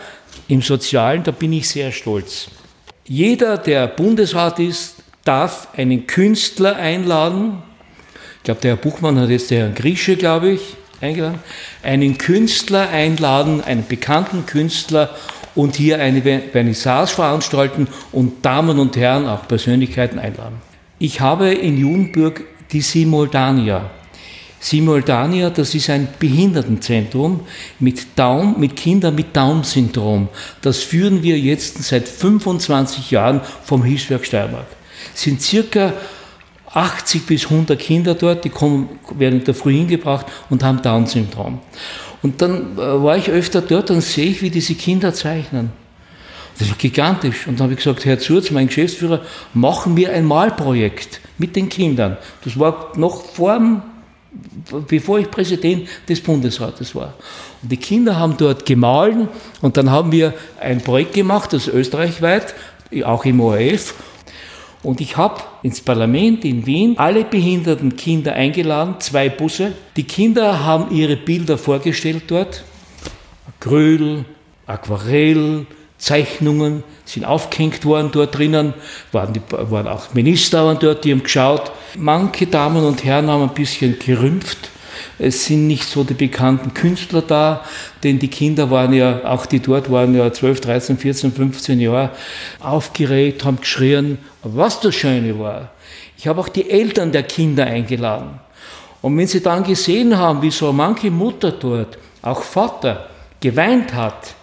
im 0.48 0.62
Sozialen, 0.62 1.24
da 1.24 1.32
bin 1.32 1.54
ich 1.54 1.70
sehr 1.70 1.92
stolz. 1.92 2.48
Jeder, 3.06 3.58
der 3.58 3.88
Bundesrat 3.88 4.60
ist, 4.60 4.96
darf 5.24 5.68
einen 5.76 6.08
Künstler 6.08 6.76
einladen. 6.76 7.62
Ich 8.38 8.44
glaube, 8.44 8.62
der 8.62 8.72
Herr 8.72 8.78
Buchmann 8.78 9.20
hat 9.20 9.30
jetzt 9.30 9.52
den 9.52 9.60
Herrn 9.60 9.76
Grische, 9.76 10.16
glaube 10.16 10.52
ich, 10.52 10.62
eingeladen, 11.06 11.40
einen 11.84 12.18
Künstler 12.18 12.90
einladen, 12.90 13.64
einen 13.64 13.86
bekannten 13.88 14.46
Künstler 14.46 15.16
und 15.56 15.76
hier 15.76 16.00
eine 16.00 16.22
Vernissage 16.22 17.16
veranstalten 17.16 17.88
und 18.12 18.46
Damen 18.46 18.80
und 18.80 18.98
Herren, 18.98 19.28
auch 19.28 19.48
Persönlichkeiten 19.48 20.20
einladen. 20.20 20.58
Ich 21.00 21.22
habe 21.22 21.54
in 21.54 21.78
Judenburg 21.78 22.44
die 22.72 22.82
Simultania. 22.82 23.90
Simultania, 24.60 25.52
das 25.52 25.76
ist 25.76 25.90
ein 25.92 26.08
Behindertenzentrum 26.18 27.42
mit 27.80 28.18
Down, 28.18 28.60
mit 28.60 28.76
Kindern 28.76 29.14
mit 29.14 29.36
Down-Syndrom. 29.36 30.28
Das 30.62 30.80
führen 30.80 31.22
wir 31.22 31.38
jetzt 31.38 31.84
seit 31.84 32.08
25 32.08 33.12
Jahren 33.12 33.42
vom 33.64 33.84
Hilfswerk 33.84 34.26
Steiermark. 34.26 34.66
Es 35.14 35.22
sind 35.22 35.42
circa 35.42 35.94
80 36.76 37.26
bis 37.26 37.46
100 37.46 37.80
Kinder 37.80 38.14
dort, 38.14 38.44
die 38.44 38.50
kommen, 38.50 38.90
werden 39.18 39.40
in 39.40 39.46
der 39.46 39.56
Früh 39.56 39.74
hingebracht 39.74 40.26
und 40.50 40.64
haben 40.64 40.82
Down-Syndrom. 40.82 41.60
Und 42.22 42.42
dann 42.42 42.78
äh, 42.78 42.78
war 42.78 43.18
ich 43.18 43.30
öfter 43.30 43.62
dort 43.62 43.92
und 43.92 44.02
sehe 44.02 44.28
ich, 44.28 44.42
wie 44.42 44.50
diese 44.50 44.76
Kinder 44.76 45.14
zeichnen. 45.14 45.72
Das 46.60 46.70
war 46.70 46.78
gigantisch. 46.78 47.48
Und 47.48 47.60
dann 47.60 47.66
habe 47.66 47.74
ich 47.74 47.80
gesagt, 47.80 48.06
Herr 48.06 48.20
Zurz, 48.20 48.52
mein 48.52 48.68
Geschäftsführer, 48.68 49.22
machen 49.54 49.98
wir 49.98 50.12
ein 50.12 50.26
Malprojekt 50.26 51.22
mit 51.38 51.56
den 51.56 51.70
Kindern. 51.70 52.18
Das 52.44 52.58
war 52.58 52.94
noch 52.96 53.26
vor 53.26 53.84
bevor 54.88 55.20
ich 55.20 55.32
Präsident 55.32 55.88
des 56.10 56.22
Bundesrates 56.22 56.94
war. 56.96 57.14
Und 57.62 57.72
die 57.72 57.78
Kinder 57.78 58.18
haben 58.18 58.36
dort 58.38 58.66
gemahlen 58.66 59.28
und 59.62 59.78
dann 59.78 59.92
haben 59.92 60.12
wir 60.12 60.34
ein 60.60 60.82
Projekt 60.82 61.14
gemacht, 61.14 61.54
das 61.54 61.68
österreichweit, 61.68 62.54
auch 63.04 63.26
im 63.26 63.40
ORF, 63.40 63.94
und 64.86 65.02
ich 65.02 65.18
habe 65.18 65.42
ins 65.64 65.82
Parlament 65.82 66.46
in 66.46 66.66
Wien 66.66 66.98
alle 66.98 67.24
behinderten 67.24 67.96
Kinder 67.96 68.34
eingeladen, 68.34 68.96
zwei 69.00 69.30
Busse. 69.30 69.74
Die 69.96 70.04
Kinder 70.04 70.64
haben 70.64 70.96
ihre 70.96 71.16
Bilder 71.16 71.58
vorgestellt 71.58 72.24
dort. 72.28 72.64
Acryl, 73.48 74.26
Aquarell, 74.68 75.66
Zeichnungen 75.98 76.84
sind 77.04 77.26
aufgehängt 77.26 77.84
worden 77.86 78.10
dort 78.12 78.38
drinnen, 78.38 78.74
waren, 79.12 79.34
die, 79.34 79.42
waren 79.50 79.88
auch 79.88 80.14
Minister 80.14 80.66
waren 80.66 80.78
dort, 80.80 81.04
die 81.04 81.12
haben 81.12 81.24
geschaut. 81.24 81.72
Manche 81.98 82.46
Damen 82.46 82.84
und 82.84 83.04
Herren 83.04 83.30
haben 83.30 83.44
ein 83.44 83.54
bisschen 83.54 83.98
gerümpft 83.98 84.70
es 85.18 85.46
sind 85.46 85.68
nicht 85.68 85.84
so 85.84 86.04
die 86.04 86.14
bekannten 86.14 86.74
Künstler 86.74 87.22
da, 87.22 87.64
denn 88.04 88.20
die 88.20 88.28
Kinder 88.28 88.70
waren 88.70 88.94
ja, 88.94 89.24
auch 89.26 89.46
die 89.46 89.60
dort 89.60 89.90
waren 89.92 90.16
ja 90.16 90.32
12, 90.32 90.62
13, 90.62 90.98
14, 90.98 91.32
15 91.32 91.80
Jahre 91.80 92.12
aufgeregt, 92.60 93.46
haben 93.46 93.60
geschrien. 93.60 94.18
Was 94.54 94.80
das 94.80 94.96
Schöne 94.96 95.38
war, 95.38 95.70
ich 96.18 96.28
habe 96.28 96.40
auch 96.40 96.50
die 96.50 96.70
Eltern 96.70 97.12
der 97.12 97.24
Kinder 97.24 97.66
eingeladen. 97.66 98.40
Und 99.02 99.18
wenn 99.18 99.28
sie 99.28 99.42
dann 99.42 99.64
gesehen 99.64 100.18
haben, 100.18 100.42
wie 100.42 100.52
so 100.52 100.72
manche 100.72 101.12
Mutter 101.12 101.52
dort, 101.52 101.98
auch 102.22 102.42
Vater, 102.42 103.10
geweint 103.40 103.94
hat, 103.94 104.34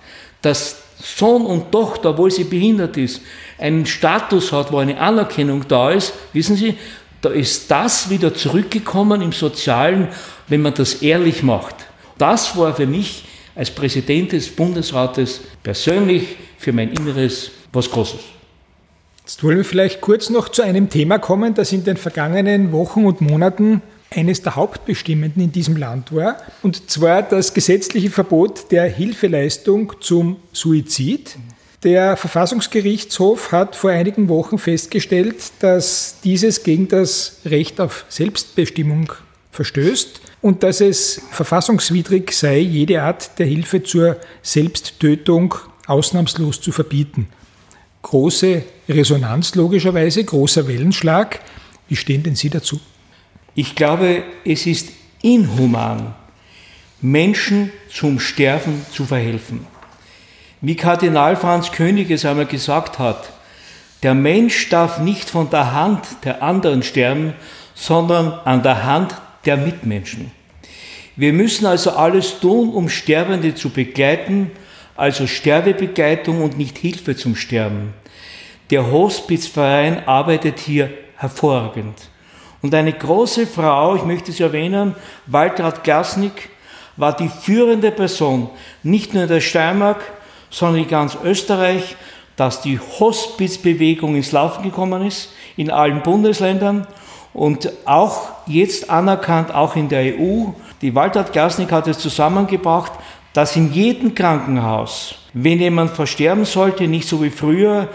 dass 0.40 0.76
Sohn 1.00 1.44
und 1.46 1.72
Tochter, 1.72 2.10
obwohl 2.10 2.30
sie 2.30 2.44
behindert 2.44 2.96
ist, 2.96 3.22
einen 3.58 3.86
Status 3.86 4.52
hat, 4.52 4.70
wo 4.70 4.78
eine 4.78 5.00
Anerkennung 5.00 5.66
da 5.66 5.90
ist, 5.90 6.12
wissen 6.32 6.56
Sie, 6.56 6.76
da 7.20 7.30
ist 7.30 7.70
das 7.70 8.10
wieder 8.10 8.34
zurückgekommen 8.34 9.22
im 9.22 9.32
Sozialen 9.32 10.08
wenn 10.52 10.60
man 10.60 10.74
das 10.74 10.96
ehrlich 10.96 11.42
macht. 11.42 11.74
Das 12.18 12.56
war 12.58 12.74
für 12.74 12.86
mich 12.86 13.24
als 13.54 13.70
Präsident 13.70 14.32
des 14.32 14.54
Bundesrates 14.54 15.40
persönlich 15.62 16.36
für 16.58 16.74
mein 16.74 16.92
Inneres 16.92 17.50
was 17.72 17.90
Großes. 17.90 18.20
Jetzt 19.24 19.44
wollen 19.44 19.58
wir 19.58 19.64
vielleicht 19.64 20.00
kurz 20.00 20.30
noch 20.30 20.48
zu 20.48 20.62
einem 20.62 20.88
Thema 20.88 21.18
kommen, 21.18 21.54
das 21.54 21.72
in 21.72 21.84
den 21.84 21.96
vergangenen 21.96 22.72
Wochen 22.72 23.04
und 23.04 23.20
Monaten 23.20 23.82
eines 24.10 24.42
der 24.42 24.56
Hauptbestimmenden 24.56 25.42
in 25.42 25.52
diesem 25.52 25.76
Land 25.76 26.14
war, 26.14 26.36
und 26.62 26.90
zwar 26.90 27.22
das 27.22 27.54
gesetzliche 27.54 28.10
Verbot 28.10 28.70
der 28.70 28.84
Hilfeleistung 28.84 29.94
zum 30.00 30.36
Suizid. 30.52 31.36
Der 31.84 32.16
Verfassungsgerichtshof 32.16 33.52
hat 33.52 33.74
vor 33.74 33.90
einigen 33.90 34.28
Wochen 34.28 34.58
festgestellt, 34.58 35.36
dass 35.60 36.16
dieses 36.22 36.62
gegen 36.62 36.88
das 36.88 37.38
Recht 37.44 37.80
auf 37.80 38.04
Selbstbestimmung 38.08 39.12
verstößt 39.50 40.20
und 40.42 40.62
dass 40.62 40.80
es 40.80 41.22
verfassungswidrig 41.30 42.32
sei, 42.32 42.58
jede 42.58 43.02
Art 43.02 43.38
der 43.38 43.46
Hilfe 43.46 43.82
zur 43.82 44.16
Selbsttötung 44.42 45.54
ausnahmslos 45.86 46.60
zu 46.60 46.72
verbieten. 46.72 47.28
Große 48.02 48.62
Resonanz 48.88 49.54
logischerweise, 49.54 50.24
großer 50.24 50.66
Wellenschlag. 50.66 51.40
Wie 51.88 51.96
stehen 51.96 52.22
denn 52.22 52.34
Sie 52.34 52.50
dazu? 52.50 52.80
Ich 53.54 53.74
glaube, 53.74 54.24
es 54.44 54.66
ist 54.66 54.90
inhuman, 55.22 56.14
Menschen 57.00 57.70
zum 57.90 58.18
Sterben 58.18 58.84
zu 58.92 59.04
verhelfen. 59.04 59.66
Wie 60.60 60.76
Kardinal 60.76 61.36
Franz 61.36 61.72
König 61.72 62.10
es 62.10 62.24
einmal 62.24 62.46
gesagt 62.46 62.98
hat, 62.98 63.32
der 64.02 64.14
Mensch 64.14 64.68
darf 64.68 64.98
nicht 64.98 65.30
von 65.30 65.50
der 65.50 65.72
Hand 65.72 66.00
der 66.24 66.42
anderen 66.42 66.82
sterben, 66.82 67.34
sondern 67.74 68.32
an 68.44 68.62
der 68.62 68.84
Hand 68.84 69.14
der 69.44 69.56
Mitmenschen. 69.56 70.30
Wir 71.14 71.32
müssen 71.32 71.66
also 71.66 71.90
alles 71.90 72.40
tun, 72.40 72.70
um 72.70 72.88
Sterbende 72.88 73.54
zu 73.54 73.70
begleiten, 73.70 74.50
also 74.96 75.26
Sterbebegleitung 75.26 76.42
und 76.42 76.58
nicht 76.58 76.78
Hilfe 76.78 77.16
zum 77.16 77.36
Sterben. 77.36 77.94
Der 78.70 78.90
Hospizverein 78.90 80.06
arbeitet 80.06 80.58
hier 80.58 80.90
hervorragend. 81.16 81.94
Und 82.62 82.74
eine 82.74 82.92
große 82.92 83.46
Frau, 83.46 83.96
ich 83.96 84.04
möchte 84.04 84.32
sie 84.32 84.42
erwähnen, 84.42 84.94
Waltraud 85.26 85.82
Glasnick, 85.84 86.50
war 86.96 87.16
die 87.16 87.28
führende 87.28 87.90
Person, 87.90 88.50
nicht 88.82 89.14
nur 89.14 89.24
in 89.24 89.28
der 89.28 89.40
Steiermark, 89.40 90.00
sondern 90.50 90.82
in 90.82 90.88
ganz 90.88 91.16
Österreich, 91.24 91.96
dass 92.36 92.60
die 92.60 92.78
Hospizbewegung 92.78 94.14
ins 94.14 94.32
Laufen 94.32 94.62
gekommen 94.62 95.06
ist, 95.06 95.30
in 95.56 95.70
allen 95.70 96.02
Bundesländern 96.02 96.86
und 97.34 97.70
auch 97.84 98.30
jetzt 98.46 98.90
anerkannt, 98.90 99.54
auch 99.54 99.76
in 99.76 99.88
der 99.88 100.14
EU. 100.14 100.46
Die 100.80 100.94
Waltraud 100.94 101.32
Glasnick 101.32 101.72
hat 101.72 101.88
es 101.88 101.98
zusammengebracht, 101.98 102.92
dass 103.32 103.56
in 103.56 103.72
jedem 103.72 104.14
Krankenhaus, 104.14 105.14
wenn 105.32 105.58
jemand 105.58 105.90
versterben 105.90 106.44
sollte, 106.44 106.86
nicht 106.86 107.08
so 107.08 107.22
wie 107.22 107.30
früher, 107.30 107.88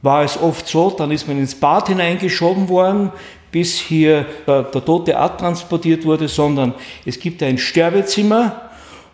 war 0.00 0.24
es 0.24 0.40
oft 0.40 0.66
so, 0.66 0.90
dann 0.90 1.10
ist 1.10 1.28
man 1.28 1.38
ins 1.38 1.54
Bad 1.54 1.88
hineingeschoben 1.88 2.68
worden, 2.68 3.12
bis 3.52 3.78
hier 3.78 4.26
der, 4.46 4.62
der 4.64 4.84
tote 4.84 5.12
transportiert 5.12 6.04
wurde, 6.04 6.26
sondern 6.26 6.74
es 7.04 7.20
gibt 7.20 7.42
ein 7.42 7.58
Sterbezimmer, 7.58 8.70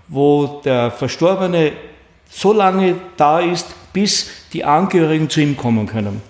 wo 0.07 0.61
der 0.65 0.91
Verstorbene 0.91 1.73
so 2.31 2.53
lange 2.53 2.95
da 3.17 3.41
ist, 3.41 3.67
bis 3.93 4.31
die 4.53 4.65
Angehörigen 4.65 5.29
zu 5.29 5.41
ihm 5.41 5.57
kommen 5.57 5.87
können. 5.87 6.23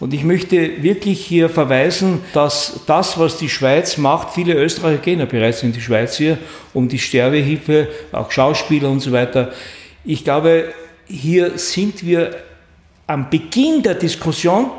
Und 0.00 0.14
ich 0.14 0.22
möchte 0.22 0.82
wirklich 0.82 1.24
hier 1.24 1.48
verweisen, 1.48 2.20
dass 2.32 2.80
das, 2.86 3.18
was 3.18 3.38
die 3.38 3.48
Schweiz 3.48 3.96
macht, 3.98 4.32
viele 4.32 4.54
Österreicher 4.54 5.02
gehen 5.02 5.18
ja 5.18 5.24
bereits 5.24 5.62
in 5.62 5.72
die 5.72 5.80
Schweiz 5.80 6.16
hier, 6.16 6.38
um 6.72 6.88
die 6.88 6.98
Sterbehilfe, 6.98 7.88
auch 8.12 8.30
Schauspieler 8.30 8.90
und 8.90 9.00
so 9.00 9.10
weiter. 9.10 9.52
Ich 10.04 10.22
glaube, 10.22 10.72
hier 11.06 11.58
sind 11.58 12.06
wir 12.06 12.36
am 13.06 13.28
Beginn 13.28 13.82
der 13.82 13.94
Diskussion, 13.94 14.70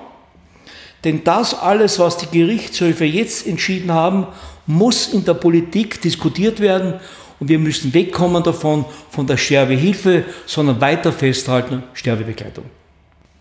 denn 1.04 1.24
das 1.24 1.54
alles, 1.54 2.00
was 2.00 2.18
die 2.18 2.28
Gerichtshöfe 2.28 3.06
jetzt 3.06 3.46
entschieden 3.48 3.92
haben, 3.92 4.28
muss 4.66 5.14
in 5.14 5.26
der 5.26 5.34
Politik 5.34 6.02
diskutiert 6.02 6.60
werden 6.60 7.00
Und 7.40 7.48
wir 7.48 7.60
müssen 7.60 7.94
wegkommen 7.94 8.44
davon, 8.44 8.86
von 9.10 9.26
der 9.26 9.38
Sterbehilfe, 9.38 10.26
sondern 10.46 10.82
weiter 10.82 11.12
festhalten, 11.12 11.84
Sterbebegleitung. 11.94 12.66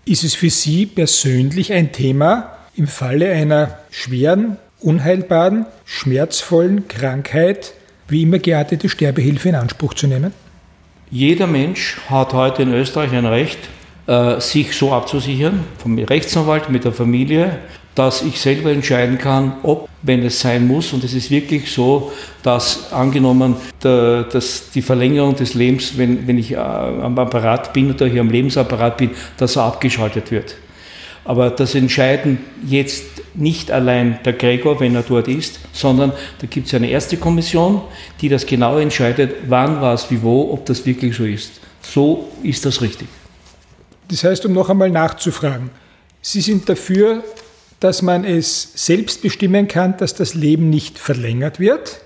Ist 0.08 0.24
es 0.24 0.34
für 0.34 0.48
Sie 0.48 0.86
persönlich 0.86 1.70
ein 1.74 1.92
Thema, 1.92 2.56
im 2.74 2.86
Falle 2.86 3.30
einer 3.30 3.80
schweren, 3.90 4.56
unheilbaren, 4.80 5.66
schmerzvollen 5.84 6.88
Krankheit 6.88 7.74
wie 8.08 8.22
immer 8.22 8.38
geartete 8.38 8.88
Sterbehilfe 8.88 9.50
in 9.50 9.54
Anspruch 9.54 9.92
zu 9.92 10.06
nehmen? 10.06 10.32
Jeder 11.10 11.46
Mensch 11.46 11.98
hat 12.08 12.32
heute 12.32 12.62
in 12.62 12.72
Österreich 12.72 13.12
ein 13.12 13.26
Recht, 13.26 13.58
äh, 14.06 14.40
sich 14.40 14.74
so 14.74 14.94
abzusichern, 14.94 15.64
vom 15.76 15.98
Rechtsanwalt, 15.98 16.70
mit 16.70 16.84
der 16.84 16.92
Familie, 16.92 17.58
dass 17.98 18.22
ich 18.22 18.40
selber 18.40 18.70
entscheiden 18.70 19.18
kann, 19.18 19.54
ob, 19.64 19.88
wenn 20.02 20.24
es 20.24 20.38
sein 20.38 20.68
muss, 20.68 20.92
und 20.92 21.02
es 21.02 21.14
ist 21.14 21.32
wirklich 21.32 21.72
so, 21.72 22.12
dass 22.44 22.92
angenommen, 22.92 23.56
dass 23.80 24.70
die 24.72 24.82
Verlängerung 24.82 25.34
des 25.34 25.54
Lebens, 25.54 25.98
wenn, 25.98 26.28
wenn 26.28 26.38
ich 26.38 26.52
äh, 26.52 26.56
am 26.58 27.18
Apparat 27.18 27.72
bin 27.72 27.90
oder 27.90 28.06
hier 28.06 28.20
am 28.20 28.30
Lebensapparat 28.30 28.98
bin, 28.98 29.10
dass 29.36 29.56
er 29.56 29.64
abgeschaltet 29.64 30.30
wird. 30.30 30.54
Aber 31.24 31.50
das 31.50 31.74
entscheiden 31.74 32.38
jetzt 32.64 33.04
nicht 33.34 33.72
allein 33.72 34.20
der 34.24 34.34
Gregor, 34.34 34.78
wenn 34.78 34.94
er 34.94 35.02
dort 35.02 35.26
ist, 35.26 35.58
sondern 35.72 36.12
da 36.38 36.46
gibt 36.46 36.68
es 36.68 36.74
eine 36.74 36.88
erste 36.88 37.16
Kommission, 37.16 37.82
die 38.20 38.28
das 38.28 38.46
genau 38.46 38.78
entscheidet, 38.78 39.34
wann, 39.48 39.80
was, 39.80 40.08
wie, 40.08 40.22
wo, 40.22 40.52
ob 40.52 40.64
das 40.66 40.86
wirklich 40.86 41.16
so 41.16 41.24
ist. 41.24 41.60
So 41.82 42.28
ist 42.44 42.64
das 42.64 42.80
richtig. 42.80 43.08
Das 44.08 44.22
heißt, 44.22 44.46
um 44.46 44.52
noch 44.52 44.70
einmal 44.70 44.88
nachzufragen, 44.88 45.70
Sie 46.22 46.40
sind 46.40 46.68
dafür, 46.68 47.22
dass 47.80 48.02
man 48.02 48.24
es 48.24 48.72
selbst 48.74 49.22
bestimmen 49.22 49.68
kann, 49.68 49.96
dass 49.96 50.14
das 50.14 50.34
Leben 50.34 50.70
nicht 50.70 50.98
verlängert 50.98 51.60
wird, 51.60 52.00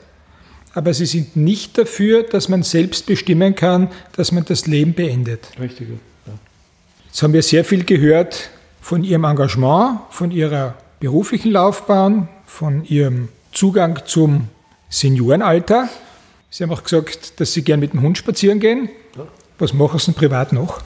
aber 0.74 0.94
Sie 0.94 1.06
sind 1.06 1.36
nicht 1.36 1.76
dafür, 1.76 2.22
dass 2.22 2.48
man 2.48 2.62
selbst 2.62 3.06
bestimmen 3.06 3.54
kann, 3.54 3.88
dass 4.16 4.32
man 4.32 4.44
das 4.44 4.66
Leben 4.66 4.94
beendet. 4.94 5.48
Richtig. 5.60 5.88
Ja. 6.26 6.32
Jetzt 7.06 7.22
haben 7.22 7.32
wir 7.32 7.42
sehr 7.42 7.64
viel 7.64 7.84
gehört 7.84 8.50
von 8.80 9.04
Ihrem 9.04 9.24
Engagement, 9.24 10.00
von 10.10 10.30
Ihrer 10.30 10.74
beruflichen 11.00 11.52
Laufbahn, 11.52 12.28
von 12.46 12.84
Ihrem 12.84 13.28
Zugang 13.52 14.00
zum 14.06 14.48
Seniorenalter. 14.88 15.88
Sie 16.48 16.64
haben 16.64 16.70
auch 16.70 16.82
gesagt, 16.82 17.38
dass 17.40 17.52
Sie 17.52 17.62
gern 17.62 17.80
mit 17.80 17.92
dem 17.92 18.02
Hund 18.02 18.16
spazieren 18.16 18.60
gehen. 18.60 18.88
Was 19.58 19.74
machen 19.74 19.98
Sie 19.98 20.06
denn 20.06 20.14
privat 20.14 20.52
noch? 20.52 20.82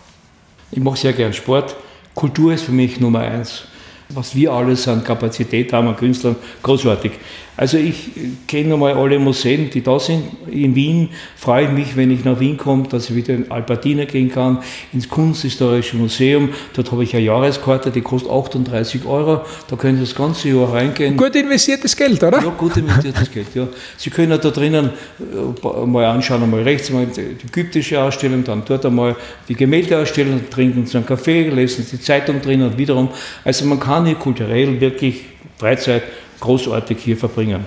Ich 0.73 0.81
mache 0.81 0.97
sehr 0.97 1.13
gern 1.13 1.33
Sport. 1.33 1.77
Kultur 2.15 2.53
ist 2.53 2.65
für 2.65 2.73
mich 2.73 2.99
Nummer 2.99 3.21
eins 3.21 3.65
was 4.09 4.35
wir 4.35 4.53
alles 4.53 4.87
an 4.89 5.03
Kapazität 5.03 5.73
haben 5.73 5.89
an 5.89 5.97
Künstlern, 5.97 6.37
großartig. 6.63 7.13
Also 7.57 7.79
ich 7.79 8.11
kenne 8.47 8.75
einmal 8.75 8.93
alle 8.95 9.19
Museen, 9.19 9.71
die 9.71 9.83
da 9.83 9.99
sind. 9.99 10.25
In 10.51 10.75
Wien 10.75 11.09
freue 11.37 11.65
ich 11.65 11.71
mich, 11.71 11.97
wenn 11.97 12.11
ich 12.11 12.25
nach 12.25 12.39
Wien 12.39 12.59
komme, 12.59 12.87
dass 12.89 13.09
ich 13.09 13.17
wieder 13.17 13.35
in 13.35 13.51
Albertina 13.51 14.05
gehen 14.05 14.31
kann, 14.31 14.59
ins 14.93 15.09
Kunsthistorische 15.09 15.97
Museum. 15.97 16.51
Dort 16.75 16.93
habe 16.93 17.03
ich 17.05 17.17
eine 17.17 17.25
Jahreskarte, 17.25 17.91
die 17.91 18.03
kostet 18.03 18.31
38 18.31 19.07
Euro. 19.07 19.41
Da 19.69 19.77
können 19.77 19.97
Sie 19.97 20.05
das 20.05 20.15
ganze 20.15 20.51
Jahr 20.51 20.73
reingehen. 20.73 21.17
Gut 21.17 21.35
investiertes 21.35 21.97
Geld, 21.97 22.23
oder? 22.23 22.43
Ja, 22.43 22.51
gut 22.51 22.77
investiertes 22.77 23.31
Geld, 23.31 23.55
ja. 23.55 23.67
Sie 23.97 24.11
können 24.11 24.33
ja 24.33 24.39
da 24.39 24.51
drinnen 24.51 24.91
äh, 25.19 25.87
mal 25.87 26.05
anschauen, 26.05 26.43
einmal 26.43 26.63
rechts 26.63 26.91
einmal 26.91 27.07
die 27.07 27.21
ägyptische 27.21 28.03
Ausstellung, 28.03 28.45
dann 28.45 28.63
dort 28.67 28.85
einmal 28.85 29.17
die 29.49 29.55
Gemäldeausstellung, 29.55 30.51
trinken 30.51 30.87
Sie 30.87 30.99
einen 30.99 31.07
Kaffee, 31.07 31.49
lesen 31.49 31.85
Sie 31.85 31.97
die 31.97 32.03
Zeitung 32.03 32.43
drinnen 32.43 32.71
und 32.71 32.79
wiederum. 32.79 33.09
Also 33.45 33.65
man 33.65 33.81
kann 33.81 34.05
hier 34.05 34.17
kulturell 34.17 34.79
wirklich 34.79 35.25
Freizeit 35.59 36.03
großartig 36.41 36.99
hier 36.99 37.17
verbringen. 37.17 37.65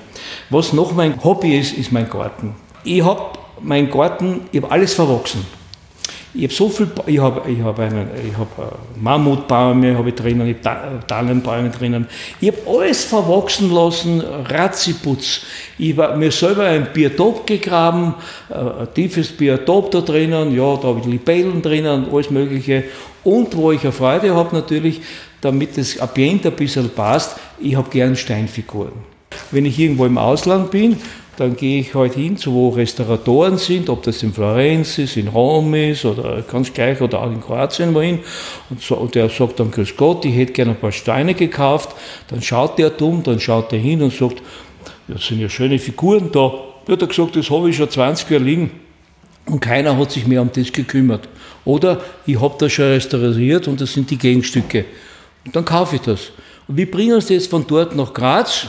Was 0.50 0.74
noch 0.74 0.94
mein 0.94 1.24
Hobby 1.24 1.58
ist, 1.58 1.78
ist 1.78 1.92
mein 1.92 2.10
Garten. 2.10 2.56
Ich 2.84 3.04
habe 3.04 3.22
meinen 3.62 3.90
Garten, 3.90 4.42
ich 4.52 4.62
habe 4.62 4.72
alles 4.72 4.94
verwachsen. 4.94 5.46
Ich 6.32 6.44
habe 6.44 6.54
so 6.54 6.70
viel, 6.70 6.88
ich 7.08 7.18
habe 7.18 7.50
ich 7.50 7.60
hab 7.60 7.80
einen, 7.80 8.08
ich 8.24 8.38
habe 8.38 8.50
äh, 8.62 9.00
Mammutbäume 9.02 9.98
habe 9.98 10.10
ich 10.10 10.16
drinnen, 10.16 10.48
ich 10.48 10.58
habe 10.64 11.00
Tannenbäume 11.08 11.72
drinnen. 11.72 12.06
Ich 12.40 12.50
habe 12.50 12.60
alles 12.68 13.04
verwachsen 13.04 13.74
lassen, 13.74 14.22
Ratziputz. 14.22 15.42
Ich 15.80 15.98
habe 15.98 16.16
mir 16.18 16.32
selber 16.32 16.66
ein 16.66 16.90
Biotop 16.94 17.48
gegraben, 17.48 18.14
äh, 18.50 18.54
ein 18.54 18.94
tiefes 18.94 19.30
Biotop 19.30 19.90
da 19.90 20.02
drinnen, 20.02 20.56
ja, 20.56 20.76
da 20.76 20.90
habe 20.90 21.00
ich 21.00 21.08
Libellen 21.08 21.64
drinnen, 21.64 22.06
alles 22.12 22.30
Mögliche. 22.30 22.84
Und 23.24 23.58
wo 23.58 23.72
ich 23.72 23.82
eine 23.82 23.92
Freude 23.92 24.36
habe 24.36 24.56
natürlich, 24.56 25.02
damit 25.42 25.78
das 25.78 26.00
Ambiente 26.00 26.50
ein 26.50 26.56
bisschen 26.56 26.90
passt, 26.90 27.38
ich 27.60 27.76
habe 27.76 27.90
gern 27.90 28.16
Steinfiguren. 28.16 28.94
Wenn 29.52 29.66
ich 29.66 29.80
irgendwo 29.80 30.06
im 30.06 30.18
Ausland 30.18 30.72
bin, 30.72 30.98
dann 31.40 31.56
gehe 31.56 31.80
ich 31.80 31.96
halt 31.96 32.16
hin, 32.16 32.36
zu 32.36 32.54
wo 32.54 32.70
Restauratoren 32.70 33.58
sind, 33.58 33.90
ob 33.90 34.04
das 34.04 34.22
in 34.24 34.34
Florenz 34.34 34.98
ist, 34.98 35.16
in 35.16 35.30
Rom 35.30 35.74
ist 35.74 36.04
oder 36.04 36.42
ganz 36.42 36.74
gleich 36.74 37.00
oder 37.00 37.22
auch 37.22 37.32
in 37.32 37.40
Kroatien 37.40 37.94
wohin. 37.96 38.20
Und, 38.70 38.82
so, 38.82 38.96
und 38.98 39.16
der 39.16 39.30
sagt 39.30 39.58
dann, 39.58 39.72
Grüß 39.72 39.96
Gott, 39.96 40.26
ich 40.26 40.36
hätte 40.36 40.52
gerne 40.52 40.72
ein 40.72 40.78
paar 40.78 40.92
Steine 40.92 41.34
gekauft. 41.34 41.96
Dann 42.28 42.42
schaut 42.42 42.78
der 42.78 42.90
dumm, 42.90 43.24
dann 43.24 43.40
schaut 43.40 43.72
er 43.72 43.80
hin 43.80 44.02
und 44.02 44.14
sagt, 44.14 44.42
das 45.08 45.28
sind 45.28 45.40
ja 45.40 45.48
schöne 45.48 45.80
Figuren 45.80 46.30
da. 46.30 46.52
Ja, 46.88 46.94
hat 46.94 47.02
er 47.02 47.08
gesagt, 47.08 47.38
das 47.38 47.50
habe 47.50 47.70
ich 47.70 47.78
schon 47.78 47.90
20 47.90 48.30
Jahre 48.30 48.44
liegen. 48.44 48.72
Und 49.46 49.62
keiner 49.62 49.98
hat 49.98 50.12
sich 50.12 50.28
mehr 50.28 50.42
um 50.42 50.52
das 50.54 50.74
gekümmert. 50.74 51.30
Oder 51.64 52.02
ich 52.26 52.40
habe 52.42 52.56
das 52.60 52.74
schon 52.74 52.86
restauriert 52.86 53.68
und 53.70 53.80
das 53.80 53.94
sind 53.94 54.10
die 54.12 54.18
Gegenstücke. 54.18 54.84
Dann 55.52 55.66
kaufe 55.66 55.96
ich 55.96 56.02
das. 56.02 56.32
Und 56.68 56.78
wir 56.78 56.90
bringen 56.90 57.16
uns 57.16 57.28
das 57.28 57.48
von 57.48 57.66
dort 57.66 57.96
nach 57.96 58.14
Graz. 58.14 58.68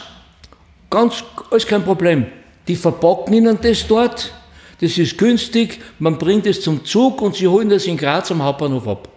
Ganz, 0.89 1.23
alles 1.51 1.67
kein 1.67 1.85
Problem. 1.85 2.27
Die 2.67 2.77
verpacken 2.77 3.35
ihnen 3.35 3.59
das 3.61 3.87
dort. 3.87 4.33
Das 4.81 4.97
ist 4.97 5.19
günstig. 5.19 5.81
Man 5.99 6.17
bringt 6.17 6.47
es 6.47 6.63
zum 6.63 6.85
Zug 6.85 7.21
und 7.21 7.37
sie 7.37 7.47
holen 7.47 7.69
das 7.69 7.87
in 7.87 7.97
Graz 7.97 8.31
am 8.31 8.43
Hauptbahnhof 8.43 8.89
ab. 8.89 9.09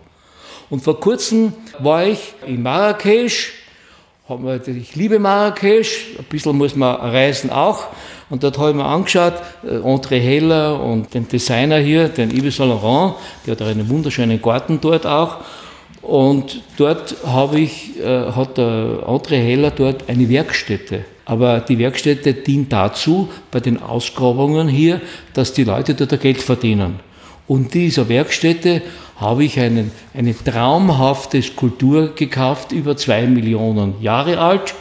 Und 0.70 0.82
vor 0.84 1.00
kurzem 1.00 1.54
war 1.80 2.06
ich 2.06 2.34
in 2.46 2.62
Marrakesch. 2.62 3.54
Ich 4.66 4.96
liebe 4.96 5.20
Marrakesch. 5.20 6.16
Ein 6.18 6.26
bisschen 6.26 6.58
muss 6.58 6.76
man 6.76 6.96
reisen 6.96 7.50
auch. 7.50 7.88
Und 8.30 8.44
dort 8.44 8.58
habe 8.58 8.72
ich 8.72 8.76
mir 8.76 8.86
angeschaut, 8.86 9.34
äh, 9.64 9.76
André 9.76 10.20
Heller 10.20 10.82
und 10.82 11.14
den 11.14 11.28
Designer 11.28 11.78
hier, 11.78 12.10
den 12.10 12.32
Yves 12.32 12.56
Saint 12.56 12.72
Laurent, 12.72 13.16
der 13.46 13.52
hat 13.52 13.62
einen 13.62 13.88
wunderschönen 13.88 14.42
Garten 14.42 14.80
dort 14.82 15.06
auch. 15.06 15.38
Und 16.04 16.62
dort 16.76 17.16
habe 17.26 17.62
ich, 17.62 17.98
äh, 18.00 18.32
hat 18.32 18.58
der 18.58 19.04
André 19.08 19.38
Heller 19.38 19.72
dort 19.72 20.10
eine 20.10 20.28
Werkstätte. 20.28 21.06
Aber 21.26 21.62
die 21.62 21.80
Werkstätte 21.80 22.34
dient 22.34 22.74
dazu, 22.74 23.30
bei 23.50 23.62
den 23.62 23.82
Ausgrabungen 23.82 24.68
hier, 24.68 25.00
dass 25.34 25.54
die 25.54 25.64
Leute 25.64 25.96
dort 25.96 26.20
Geld 26.20 26.42
verdienen. 26.42 27.00
Und 27.48 27.74
dieser 27.74 28.10
Werkstätte 28.10 28.82
habe 29.16 29.46
ich 29.46 29.58
einen, 29.60 29.92
eine 30.14 30.36
traumhafte 30.36 31.42
Skulptur 31.42 32.14
gekauft, 32.14 32.74
über 32.74 32.98
zwei 32.98 33.26
Millionen 33.26 34.02
Jahre 34.02 34.40
alt. 34.40 34.76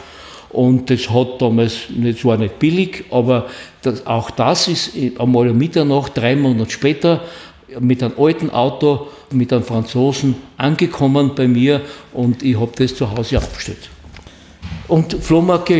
Und 0.49 0.89
das 0.89 1.09
hat 1.09 1.41
damals, 1.41 1.87
das 1.89 2.23
war 2.25 2.37
nicht 2.37 2.59
billig, 2.59 3.05
aber 3.09 3.47
das, 3.81 4.05
auch 4.05 4.29
das 4.29 4.67
ist 4.67 4.91
einmal 5.19 5.49
um 5.49 5.57
Mitternacht, 5.57 6.11
drei 6.15 6.35
Monate 6.35 6.69
später, 6.69 7.21
mit 7.79 8.03
einem 8.03 8.13
alten 8.17 8.49
Auto 8.49 9.07
mit 9.31 9.51
einem 9.51 9.63
Franzosen 9.63 10.35
angekommen 10.57 11.31
bei 11.35 11.47
mir 11.47 11.81
und 12.13 12.43
ich 12.43 12.59
habe 12.59 12.71
das 12.75 12.95
zu 12.95 13.09
Hause 13.09 13.37
abgestellt. 13.37 13.89
Und 14.87 15.13
ich 15.13 15.31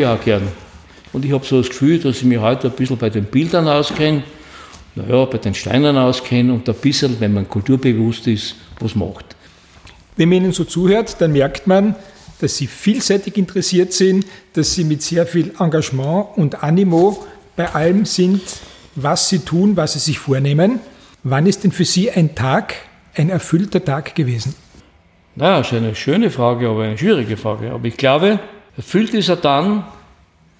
auch 0.05 0.23
gern. 0.23 0.47
Und 1.11 1.25
ich 1.25 1.31
habe 1.31 1.45
so 1.45 1.59
das 1.59 1.69
Gefühl, 1.69 1.99
dass 1.99 2.17
ich 2.17 2.23
mich 2.23 2.39
heute 2.39 2.69
ein 2.69 2.73
bisschen 2.73 2.97
bei 2.97 3.09
den 3.09 3.25
Bildern 3.25 3.67
auskenne, 3.67 4.23
naja, 4.95 5.25
bei 5.25 5.37
den 5.37 5.53
Steinen 5.53 5.97
auskenne 5.97 6.53
und 6.53 6.67
ein 6.67 6.75
bisschen, 6.75 7.19
wenn 7.19 7.33
man 7.33 7.47
kulturbewusst 7.47 8.27
ist, 8.27 8.55
was 8.79 8.95
macht. 8.95 9.35
Wenn 10.15 10.29
man 10.29 10.39
Ihnen 10.39 10.51
so 10.51 10.63
zuhört, 10.63 11.15
dann 11.19 11.31
merkt 11.31 11.67
man, 11.67 11.95
dass 12.39 12.57
Sie 12.57 12.67
vielseitig 12.67 13.37
interessiert 13.37 13.93
sind, 13.93 14.25
dass 14.53 14.73
Sie 14.73 14.83
mit 14.83 15.01
sehr 15.01 15.25
viel 15.25 15.53
Engagement 15.59 16.27
und 16.35 16.63
Animo 16.63 17.23
bei 17.55 17.73
allem 17.73 18.05
sind, 18.05 18.41
was 18.95 19.29
Sie 19.29 19.39
tun, 19.39 19.75
was 19.75 19.93
Sie 19.93 19.99
sich 19.99 20.19
vornehmen. 20.19 20.79
Wann 21.23 21.45
ist 21.45 21.63
denn 21.63 21.71
für 21.71 21.85
Sie 21.85 22.11
ein 22.11 22.35
Tag, 22.35 22.75
ein 23.15 23.29
erfüllter 23.29 23.83
Tag 23.83 24.13
gewesen? 24.13 24.55
Naja, 25.35 25.59
das 25.59 25.71
ist 25.71 25.77
eine 25.77 25.95
schöne 25.95 26.29
Frage, 26.29 26.67
aber 26.67 26.83
eine 26.83 26.97
schwierige 26.97 27.37
Frage. 27.37 27.71
Aber 27.71 27.85
ich 27.85 27.95
glaube, 27.95 28.39
erfüllt 28.75 29.13
ist 29.13 29.29
er 29.29 29.37
dann, 29.37 29.85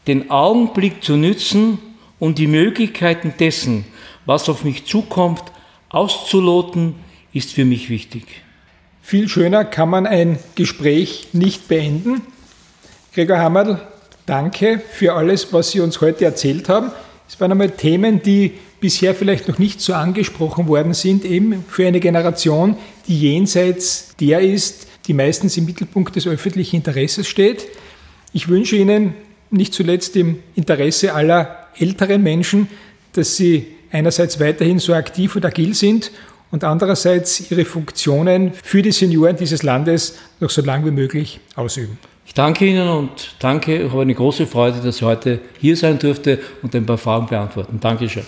den 0.07 0.31
Augenblick 0.31 1.03
zu 1.03 1.17
nützen 1.17 1.79
und 2.17 2.37
die 2.37 2.47
Möglichkeiten 2.47 3.33
dessen, 3.37 3.83
was 4.25 4.47
auf 4.47 4.63
mich 4.63 4.85
zukommt, 4.85 5.43
auszuloten, 5.89 6.95
ist 7.33 7.51
für 7.53 7.65
mich 7.65 7.89
wichtig. 7.89 8.25
Viel 9.01 9.27
schöner 9.27 9.65
kann 9.65 9.89
man 9.89 10.07
ein 10.07 10.39
Gespräch 10.55 11.27
nicht 11.33 11.67
beenden. 11.67 12.21
Gregor 13.13 13.39
Hammerl, 13.39 13.81
danke 14.25 14.79
für 14.79 15.13
alles, 15.13 15.51
was 15.51 15.71
Sie 15.71 15.81
uns 15.81 15.99
heute 15.99 16.23
erzählt 16.23 16.69
haben. 16.69 16.91
Es 17.27 17.39
waren 17.41 17.51
einmal 17.51 17.71
Themen, 17.71 18.21
die 18.21 18.53
bisher 18.83 19.15
vielleicht 19.15 19.47
noch 19.47 19.59
nicht 19.59 19.79
so 19.79 19.93
angesprochen 19.93 20.67
worden 20.67 20.93
sind, 20.93 21.23
eben 21.23 21.63
für 21.69 21.87
eine 21.87 22.01
Generation, 22.01 22.75
die 23.07 23.17
jenseits 23.17 24.13
der 24.19 24.41
ist, 24.41 24.87
die 25.07 25.13
meistens 25.13 25.55
im 25.55 25.63
Mittelpunkt 25.63 26.17
des 26.17 26.27
öffentlichen 26.27 26.75
Interesses 26.75 27.29
steht. 27.29 27.65
Ich 28.33 28.49
wünsche 28.49 28.75
Ihnen 28.75 29.13
nicht 29.51 29.73
zuletzt 29.73 30.17
im 30.17 30.39
Interesse 30.55 31.13
aller 31.13 31.69
älteren 31.79 32.23
Menschen, 32.23 32.67
dass 33.13 33.37
Sie 33.37 33.67
einerseits 33.89 34.41
weiterhin 34.41 34.79
so 34.79 34.93
aktiv 34.93 35.33
und 35.37 35.45
agil 35.45 35.73
sind 35.73 36.11
und 36.51 36.65
andererseits 36.65 37.49
ihre 37.49 37.63
Funktionen 37.63 38.51
für 38.51 38.81
die 38.81 38.91
Senioren 38.91 39.37
dieses 39.37 39.63
Landes 39.63 40.17
noch 40.41 40.49
so 40.49 40.61
lange 40.61 40.87
wie 40.87 40.91
möglich 40.91 41.39
ausüben. 41.55 41.97
Ich 42.25 42.33
danke 42.33 42.65
Ihnen 42.65 42.89
und 42.89 43.35
danke, 43.39 43.77
ich 43.81 43.91
habe 43.91 44.01
eine 44.01 44.13
große 44.13 44.45
Freude, 44.45 44.81
dass 44.81 44.97
ich 44.97 45.03
heute 45.03 45.39
hier 45.61 45.77
sein 45.77 45.99
durfte 45.99 46.39
und 46.61 46.75
ein 46.75 46.85
paar 46.85 46.97
Fragen 46.97 47.27
beantworten. 47.27 47.79
Dankeschön. 47.79 48.23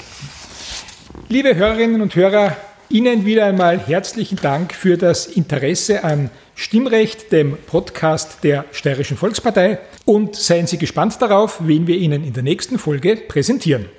Liebe 1.29 1.55
Hörerinnen 1.55 2.01
und 2.01 2.15
Hörer, 2.15 2.55
Ihnen 2.89 3.25
wieder 3.25 3.45
einmal 3.45 3.79
herzlichen 3.79 4.37
Dank 4.37 4.73
für 4.73 4.97
das 4.97 5.25
Interesse 5.25 6.03
an 6.03 6.29
Stimmrecht, 6.53 7.31
dem 7.31 7.57
Podcast 7.57 8.43
der 8.43 8.65
Steirischen 8.71 9.17
Volkspartei. 9.17 9.79
Und 10.05 10.35
seien 10.35 10.67
Sie 10.67 10.77
gespannt 10.77 11.21
darauf, 11.21 11.59
wen 11.61 11.87
wir 11.87 11.97
Ihnen 11.97 12.23
in 12.23 12.33
der 12.33 12.43
nächsten 12.43 12.77
Folge 12.77 13.15
präsentieren. 13.15 13.89